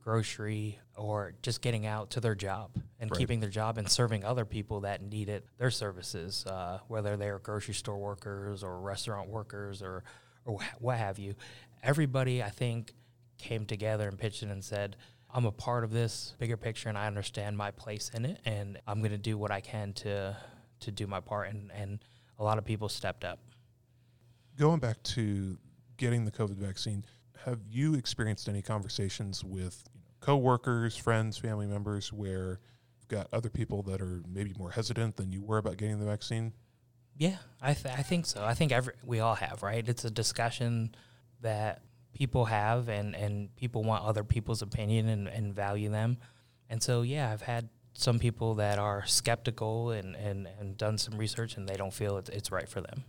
grocery, 0.00 0.78
or 0.96 1.32
just 1.42 1.60
getting 1.62 1.86
out 1.86 2.10
to 2.10 2.20
their 2.20 2.34
job 2.34 2.70
and 3.00 3.10
Right. 3.10 3.18
keeping 3.18 3.40
their 3.40 3.50
job 3.50 3.78
and 3.78 3.88
serving 3.90 4.24
other 4.24 4.44
people 4.44 4.80
that 4.80 5.02
needed 5.02 5.42
their 5.58 5.70
services, 5.70 6.44
uh, 6.46 6.78
whether 6.88 7.16
they're 7.16 7.38
grocery 7.38 7.74
store 7.74 7.98
workers 7.98 8.62
or 8.62 8.80
restaurant 8.80 9.28
workers 9.28 9.82
or, 9.82 10.04
or 10.44 10.58
what 10.78 10.98
have 10.98 11.18
you. 11.18 11.34
Everybody, 11.82 12.42
I 12.42 12.50
think, 12.50 12.92
came 13.38 13.64
together 13.66 14.08
and 14.08 14.18
pitched 14.18 14.42
in 14.42 14.50
and 14.50 14.62
said, 14.64 14.96
I'm 15.32 15.46
a 15.46 15.52
part 15.52 15.84
of 15.84 15.90
this 15.90 16.34
bigger 16.38 16.56
picture 16.56 16.88
and 16.88 16.98
I 16.98 17.06
understand 17.06 17.56
my 17.56 17.70
place 17.70 18.10
in 18.14 18.24
it 18.24 18.38
and 18.44 18.78
I'm 18.86 18.98
going 18.98 19.12
to 19.12 19.18
do 19.18 19.38
what 19.38 19.50
I 19.50 19.60
can 19.60 19.92
to 19.94 20.36
to 20.80 20.90
do 20.90 21.06
my 21.06 21.20
part 21.20 21.48
and 21.48 21.70
and 21.72 22.04
a 22.38 22.44
lot 22.44 22.58
of 22.58 22.64
people 22.64 22.88
stepped 22.88 23.24
up. 23.24 23.38
Going 24.58 24.80
back 24.80 25.02
to 25.04 25.56
getting 25.96 26.24
the 26.24 26.30
COVID 26.30 26.56
vaccine, 26.56 27.04
have 27.44 27.60
you 27.70 27.94
experienced 27.94 28.48
any 28.48 28.60
conversations 28.60 29.42
with 29.44 29.84
you 29.94 30.00
know, 30.00 30.06
coworkers, 30.20 30.96
friends, 30.96 31.38
family 31.38 31.66
members 31.66 32.12
where 32.12 32.60
you've 32.98 33.08
got 33.08 33.28
other 33.32 33.48
people 33.48 33.82
that 33.84 34.00
are 34.02 34.22
maybe 34.28 34.52
more 34.58 34.70
hesitant 34.70 35.16
than 35.16 35.30
you 35.30 35.42
were 35.42 35.58
about 35.58 35.76
getting 35.76 35.98
the 35.98 36.06
vaccine? 36.06 36.52
Yeah, 37.16 37.36
I 37.60 37.74
th- 37.74 37.94
I 37.94 38.02
think 38.02 38.26
so. 38.26 38.44
I 38.44 38.54
think 38.54 38.72
every 38.72 38.94
we 39.04 39.20
all 39.20 39.34
have, 39.34 39.62
right? 39.62 39.86
It's 39.86 40.04
a 40.04 40.10
discussion 40.10 40.94
that 41.40 41.82
people 42.14 42.44
have 42.46 42.88
and 42.88 43.14
and 43.14 43.54
people 43.56 43.82
want 43.82 44.04
other 44.04 44.24
people's 44.24 44.62
opinion 44.62 45.08
and, 45.08 45.28
and 45.28 45.54
value 45.54 45.90
them. 45.90 46.18
And 46.68 46.82
so 46.82 47.02
yeah, 47.02 47.30
I've 47.30 47.42
had 47.42 47.68
some 47.94 48.18
people 48.18 48.54
that 48.54 48.78
are 48.78 49.04
skeptical 49.06 49.90
and, 49.90 50.16
and, 50.16 50.48
and 50.58 50.78
done 50.78 50.96
some 50.96 51.18
research 51.18 51.56
and 51.56 51.68
they 51.68 51.76
don't 51.76 51.92
feel 51.92 52.16
it's, 52.16 52.30
it's 52.30 52.50
right 52.50 52.68
for 52.68 52.80
them. 52.80 53.04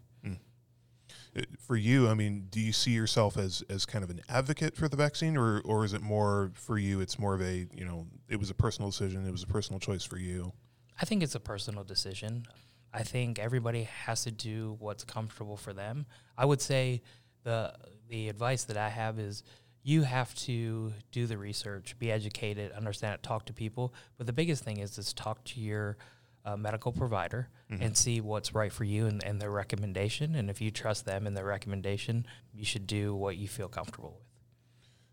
Uh, 1.36 1.42
For 1.58 1.76
you, 1.76 2.08
I 2.10 2.14
mean, 2.14 2.48
do 2.50 2.60
you 2.60 2.72
see 2.74 2.92
yourself 2.92 3.38
as 3.38 3.64
as 3.70 3.86
kind 3.86 4.04
of 4.04 4.10
an 4.10 4.22
advocate 4.30 4.76
for 4.76 4.88
the 4.88 4.98
vaccine, 4.98 5.38
or 5.38 5.62
or 5.62 5.86
is 5.86 5.94
it 5.94 6.02
more 6.02 6.52
for 6.54 6.78
you? 6.78 7.02
It's 7.02 7.18
more 7.18 7.34
of 7.34 7.42
a 7.42 7.68
you 7.74 7.86
know, 7.86 8.08
it 8.30 8.40
was 8.40 8.50
a 8.50 8.54
personal 8.54 8.90
decision, 8.92 9.26
it 9.28 9.32
was 9.32 9.44
a 9.44 9.48
personal 9.48 9.80
choice 9.80 10.04
for 10.04 10.18
you. 10.18 10.54
I 11.02 11.06
think 11.06 11.24
it's 11.24 11.36
a 11.36 11.40
personal 11.40 11.84
decision. 11.84 12.46
I 12.94 13.02
think 13.02 13.40
everybody 13.40 13.84
has 14.06 14.24
to 14.24 14.32
do 14.32 14.76
what's 14.80 15.04
comfortable 15.04 15.58
for 15.58 15.74
them. 15.74 16.06
I 16.38 16.46
would 16.46 16.62
say 16.62 17.02
the 17.44 17.74
the 18.10 18.30
advice 18.30 18.64
that 18.66 18.78
I 18.78 18.90
have 18.90 19.20
is 19.20 19.44
you 19.84 20.04
have 20.04 20.34
to 20.36 20.94
do 21.12 21.28
the 21.28 21.38
research, 21.38 21.98
be 22.00 22.12
educated, 22.12 22.72
understand 22.72 23.16
it, 23.16 23.24
talk 23.24 23.46
to 23.46 23.54
people. 23.54 23.94
But 24.18 24.28
the 24.28 24.34
biggest 24.34 24.64
thing 24.64 24.78
is 24.78 24.98
is 24.98 25.14
talk 25.14 25.44
to 25.46 25.60
your 25.60 25.98
uh, 26.46 26.58
medical 26.58 26.92
provider 26.92 27.50
and 27.70 27.98
see 27.98 28.22
what's 28.22 28.54
right 28.54 28.72
for 28.72 28.84
you 28.84 29.08
and, 29.08 29.24
and 29.24 29.42
their 29.42 29.50
recommendation. 29.50 30.36
And 30.36 30.50
if 30.50 30.62
you 30.62 30.70
trust 30.70 31.06
them 31.06 31.26
and 31.26 31.36
their 31.36 31.46
recommendation, 31.46 32.26
you 32.54 32.66
should 32.66 32.86
do 32.86 33.16
what 33.16 33.36
you 33.38 33.48
feel 33.48 33.68
comfortable 33.68 34.12
with. 34.20 34.28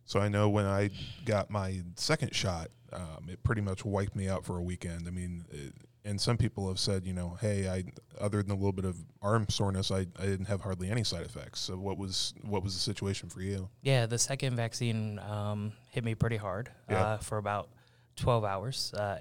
So 0.04 0.20
I 0.20 0.28
know 0.28 0.48
when 0.48 0.66
I 0.66 0.90
got 1.24 1.50
my 1.50 1.82
second 1.94 2.34
shot, 2.34 2.68
um, 2.92 3.28
it 3.28 3.42
pretty 3.42 3.60
much 3.60 3.84
wiped 3.84 4.14
me 4.14 4.28
out 4.28 4.44
for 4.44 4.58
a 4.58 4.62
weekend. 4.62 5.06
I 5.06 5.10
mean, 5.10 5.44
it, 5.50 5.72
and 6.04 6.20
some 6.20 6.36
people 6.36 6.68
have 6.68 6.78
said, 6.78 7.04
you 7.04 7.12
know, 7.12 7.36
hey, 7.40 7.68
I 7.68 7.84
other 8.20 8.42
than 8.42 8.50
a 8.52 8.54
little 8.54 8.72
bit 8.72 8.84
of 8.84 8.96
arm 9.22 9.46
soreness, 9.48 9.90
I, 9.90 10.06
I 10.18 10.26
didn't 10.26 10.46
have 10.46 10.60
hardly 10.62 10.90
any 10.90 11.04
side 11.04 11.24
effects. 11.26 11.60
So 11.60 11.76
what 11.76 11.98
was 11.98 12.34
what 12.42 12.62
was 12.62 12.74
the 12.74 12.80
situation 12.80 13.28
for 13.28 13.42
you? 13.42 13.68
Yeah, 13.82 14.06
the 14.06 14.18
second 14.18 14.56
vaccine 14.56 15.18
um, 15.18 15.72
hit 15.90 16.04
me 16.04 16.14
pretty 16.14 16.36
hard 16.38 16.70
Yeah. 16.90 17.02
uh, 17.02 17.16
for 17.18 17.38
about 17.38 17.68
12 18.16 18.44
hours. 18.44 18.92
Uh, 18.94 19.18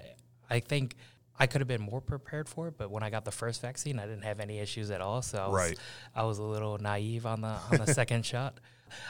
I 0.48 0.60
think 0.60 0.96
I 1.38 1.46
could 1.46 1.60
have 1.60 1.68
been 1.68 1.80
more 1.82 2.00
prepared 2.00 2.48
for 2.48 2.68
it, 2.68 2.74
but 2.76 2.90
when 2.90 3.02
I 3.02 3.08
got 3.10 3.24
the 3.24 3.30
first 3.30 3.62
vaccine, 3.62 3.98
I 3.98 4.02
didn't 4.06 4.24
have 4.24 4.40
any 4.40 4.58
issues 4.58 4.90
at 4.90 5.00
all. 5.00 5.22
So 5.22 5.38
I 5.38 5.46
was, 5.48 5.54
Right. 5.54 5.78
I 6.14 6.22
was 6.24 6.38
a 6.38 6.42
little 6.42 6.76
naive 6.78 7.24
on 7.26 7.40
the 7.40 7.48
on 7.72 7.78
the 7.78 7.86
second 7.94 8.26
shot. 8.26 8.58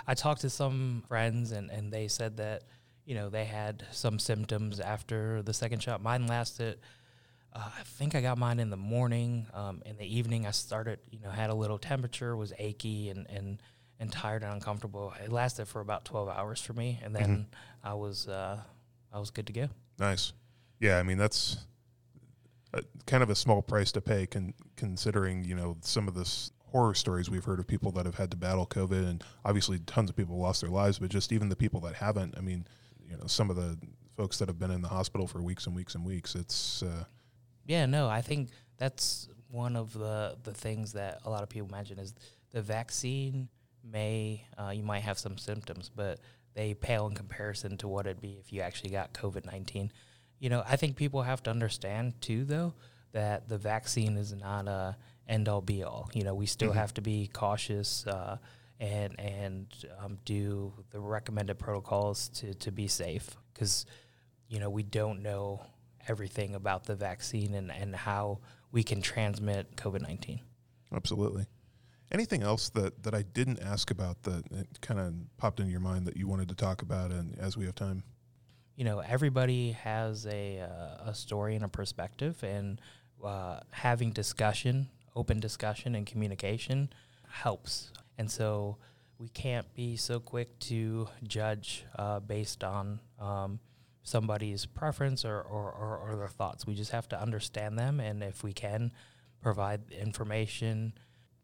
I 0.06 0.14
talked 0.14 0.42
to 0.42 0.50
some 0.50 1.02
friends, 1.08 1.52
and, 1.52 1.70
and 1.70 1.92
they 1.92 2.06
said 2.08 2.36
that 2.36 2.64
you 3.06 3.14
know 3.14 3.30
they 3.30 3.44
had 3.46 3.84
some 3.92 4.18
symptoms 4.18 4.78
after 4.78 5.42
the 5.42 5.54
second 5.54 5.82
shot. 5.82 6.02
Mine 6.02 6.26
lasted. 6.26 6.78
Uh, 7.52 7.68
I 7.78 7.82
think 7.82 8.14
I 8.14 8.20
got 8.20 8.38
mine 8.38 8.60
in 8.60 8.70
the 8.70 8.76
morning. 8.76 9.46
Um, 9.52 9.82
in 9.84 9.96
the 9.96 10.04
evening, 10.04 10.46
I 10.46 10.52
started, 10.52 11.00
you 11.10 11.20
know, 11.20 11.30
had 11.30 11.50
a 11.50 11.54
little 11.54 11.78
temperature, 11.78 12.36
was 12.36 12.52
achy 12.58 13.10
and, 13.10 13.26
and, 13.28 13.60
and 13.98 14.12
tired 14.12 14.42
and 14.42 14.52
uncomfortable. 14.52 15.12
It 15.22 15.32
lasted 15.32 15.66
for 15.66 15.80
about 15.80 16.04
12 16.04 16.28
hours 16.28 16.60
for 16.60 16.72
me, 16.72 17.00
and 17.02 17.14
then 17.14 17.46
I 17.82 17.94
was 17.94 18.28
uh, 18.28 18.60
I 19.12 19.18
was 19.18 19.30
good 19.30 19.46
to 19.48 19.52
go. 19.52 19.68
Nice. 19.98 20.32
Yeah, 20.78 20.98
I 20.98 21.02
mean 21.02 21.18
that's 21.18 21.58
a, 22.72 22.82
kind 23.06 23.22
of 23.22 23.30
a 23.30 23.34
small 23.34 23.62
price 23.62 23.92
to 23.92 24.00
pay, 24.00 24.26
con- 24.26 24.54
considering 24.76 25.44
you 25.44 25.54
know 25.54 25.76
some 25.82 26.08
of 26.08 26.14
this 26.14 26.52
horror 26.66 26.94
stories 26.94 27.28
we've 27.28 27.44
heard 27.44 27.58
of 27.58 27.66
people 27.66 27.90
that 27.90 28.06
have 28.06 28.14
had 28.14 28.30
to 28.30 28.36
battle 28.36 28.66
COVID, 28.66 29.08
and 29.08 29.24
obviously 29.44 29.78
tons 29.80 30.08
of 30.08 30.16
people 30.16 30.38
lost 30.38 30.60
their 30.60 30.70
lives, 30.70 30.98
but 30.98 31.10
just 31.10 31.32
even 31.32 31.48
the 31.48 31.56
people 31.56 31.80
that 31.80 31.96
haven't. 31.96 32.36
I 32.38 32.40
mean, 32.40 32.66
you 33.08 33.16
know, 33.16 33.26
some 33.26 33.50
of 33.50 33.56
the 33.56 33.76
folks 34.16 34.38
that 34.38 34.48
have 34.48 34.58
been 34.58 34.70
in 34.70 34.82
the 34.82 34.88
hospital 34.88 35.26
for 35.26 35.42
weeks 35.42 35.66
and 35.66 35.74
weeks 35.74 35.94
and 35.94 36.04
weeks. 36.04 36.34
It's 36.34 36.82
uh, 36.82 37.04
Yeah, 37.70 37.86
no, 37.86 38.08
I 38.08 38.20
think 38.20 38.48
that's 38.78 39.28
one 39.48 39.76
of 39.76 39.92
the 39.92 40.36
the 40.42 40.52
things 40.52 40.92
that 40.94 41.20
a 41.24 41.30
lot 41.30 41.44
of 41.44 41.48
people 41.48 41.68
mention 41.70 42.00
is 42.00 42.14
the 42.50 42.62
vaccine 42.62 43.48
may 43.84 44.44
uh, 44.58 44.70
you 44.70 44.82
might 44.82 45.04
have 45.04 45.18
some 45.20 45.38
symptoms, 45.38 45.88
but 45.94 46.18
they 46.54 46.74
pale 46.74 47.06
in 47.06 47.14
comparison 47.14 47.76
to 47.76 47.86
what 47.86 48.06
it'd 48.06 48.20
be 48.20 48.36
if 48.40 48.52
you 48.52 48.60
actually 48.60 48.90
got 48.90 49.12
COVID 49.12 49.46
nineteen. 49.46 49.92
You 50.40 50.48
know, 50.50 50.64
I 50.66 50.74
think 50.74 50.96
people 50.96 51.22
have 51.22 51.42
to 51.44 51.50
understand 51.50 52.20
too, 52.20 52.44
though, 52.44 52.74
that 53.12 53.48
the 53.48 53.58
vaccine 53.58 54.16
is 54.16 54.32
not 54.34 54.66
a 54.66 54.96
end 55.28 55.48
all 55.48 55.60
be 55.60 55.84
all. 55.84 56.10
You 56.12 56.24
know, 56.24 56.34
we 56.34 56.46
still 56.46 56.72
Mhm. 56.72 56.74
have 56.82 56.92
to 56.94 57.00
be 57.02 57.28
cautious 57.32 58.04
uh, 58.08 58.38
and 58.80 59.14
and 59.20 59.66
um, 60.00 60.18
do 60.24 60.72
the 60.90 60.98
recommended 60.98 61.56
protocols 61.60 62.28
to 62.30 62.52
to 62.54 62.72
be 62.72 62.88
safe 62.88 63.36
because 63.54 63.86
you 64.48 64.58
know 64.58 64.70
we 64.70 64.82
don't 64.82 65.22
know 65.22 65.62
everything 66.08 66.54
about 66.54 66.84
the 66.84 66.94
vaccine 66.94 67.54
and 67.54 67.70
and 67.70 67.94
how 67.94 68.38
we 68.72 68.82
can 68.82 69.02
transmit 69.02 69.76
COVID 69.76 70.02
nineteen. 70.02 70.40
absolutely. 70.94 71.46
Anything 72.12 72.42
else 72.42 72.70
that, 72.70 73.04
that 73.04 73.14
I 73.14 73.22
didn't 73.22 73.60
ask 73.60 73.92
about 73.92 74.24
that 74.24 74.42
kind 74.80 74.98
of 74.98 75.14
popped 75.36 75.60
into 75.60 75.70
your 75.70 75.80
mind 75.80 76.06
that 76.06 76.16
you 76.16 76.26
wanted 76.26 76.48
to 76.48 76.56
talk 76.56 76.82
about, 76.82 77.12
and 77.12 77.38
as 77.38 77.56
we 77.56 77.66
have 77.66 77.76
time? 77.76 78.02
you 78.80 78.84
know 78.84 79.00
everybody 79.00 79.72
has 79.72 80.26
a 80.26 80.60
uh, 80.60 81.10
a 81.10 81.14
story 81.14 81.54
and 81.54 81.66
a 81.66 81.68
perspective 81.68 82.42
and 82.42 82.80
uh, 83.22 83.60
having 83.72 84.10
discussion 84.10 84.88
open 85.14 85.38
discussion 85.38 85.94
and 85.94 86.06
communication 86.06 86.88
helps 87.28 87.92
and 88.16 88.30
so 88.30 88.78
we 89.18 89.28
can't 89.28 89.74
be 89.74 89.96
so 89.96 90.18
quick 90.18 90.58
to 90.58 91.06
judge 91.24 91.84
uh, 91.98 92.20
based 92.20 92.64
on 92.64 92.98
um, 93.20 93.60
somebody's 94.02 94.66
preference 94.66 95.24
or, 95.24 95.40
or, 95.40 95.70
or, 95.70 95.98
or 95.98 96.16
their 96.16 96.28
thoughts 96.28 96.66
we 96.66 96.74
just 96.74 96.90
have 96.90 97.08
to 97.08 97.20
understand 97.20 97.78
them 97.78 98.00
and 98.00 98.22
if 98.22 98.42
we 98.42 98.52
can 98.52 98.90
provide 99.42 99.80
information 99.90 100.92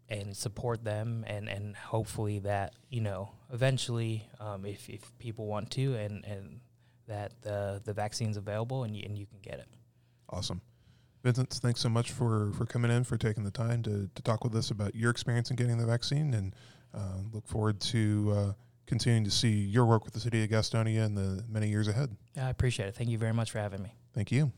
and 0.08 0.36
support 0.36 0.84
them 0.84 1.24
and, 1.26 1.48
and 1.48 1.76
hopefully 1.76 2.38
that 2.38 2.74
you 2.90 3.00
know 3.00 3.30
eventually 3.52 4.28
um, 4.40 4.64
if, 4.64 4.88
if 4.88 5.16
people 5.18 5.46
want 5.46 5.70
to 5.70 5.94
and, 5.94 6.24
and 6.24 6.60
that 7.06 7.32
the 7.42 7.80
the 7.84 7.92
vaccine's 7.92 8.36
available 8.36 8.84
and 8.84 8.96
you, 8.96 9.02
and 9.04 9.16
you 9.16 9.26
can 9.26 9.38
get 9.40 9.54
it. 9.54 9.68
Awesome. 10.30 10.60
Vincent, 11.22 11.50
thanks 11.54 11.80
so 11.80 11.88
much 11.88 12.12
for, 12.12 12.52
for 12.52 12.66
coming 12.66 12.90
in, 12.90 13.02
for 13.02 13.16
taking 13.16 13.42
the 13.42 13.50
time 13.50 13.82
to, 13.82 14.08
to 14.14 14.22
talk 14.22 14.44
with 14.44 14.54
us 14.54 14.70
about 14.70 14.94
your 14.94 15.10
experience 15.10 15.50
in 15.50 15.56
getting 15.56 15.76
the 15.76 15.86
vaccine, 15.86 16.34
and 16.34 16.54
uh, 16.94 17.18
look 17.32 17.46
forward 17.48 17.80
to 17.80 18.32
uh, 18.36 18.52
continuing 18.86 19.24
to 19.24 19.30
see 19.30 19.50
your 19.50 19.84
work 19.84 20.04
with 20.04 20.14
the 20.14 20.20
city 20.20 20.44
of 20.44 20.50
Gastonia 20.50 21.04
in 21.04 21.14
the 21.14 21.44
many 21.48 21.68
years 21.68 21.88
ahead. 21.88 22.16
Yeah, 22.36 22.46
I 22.46 22.50
appreciate 22.50 22.88
it. 22.88 22.94
Thank 22.94 23.10
you 23.10 23.18
very 23.18 23.32
much 23.32 23.50
for 23.50 23.58
having 23.58 23.82
me. 23.82 23.94
Thank 24.14 24.32
you. 24.32 24.52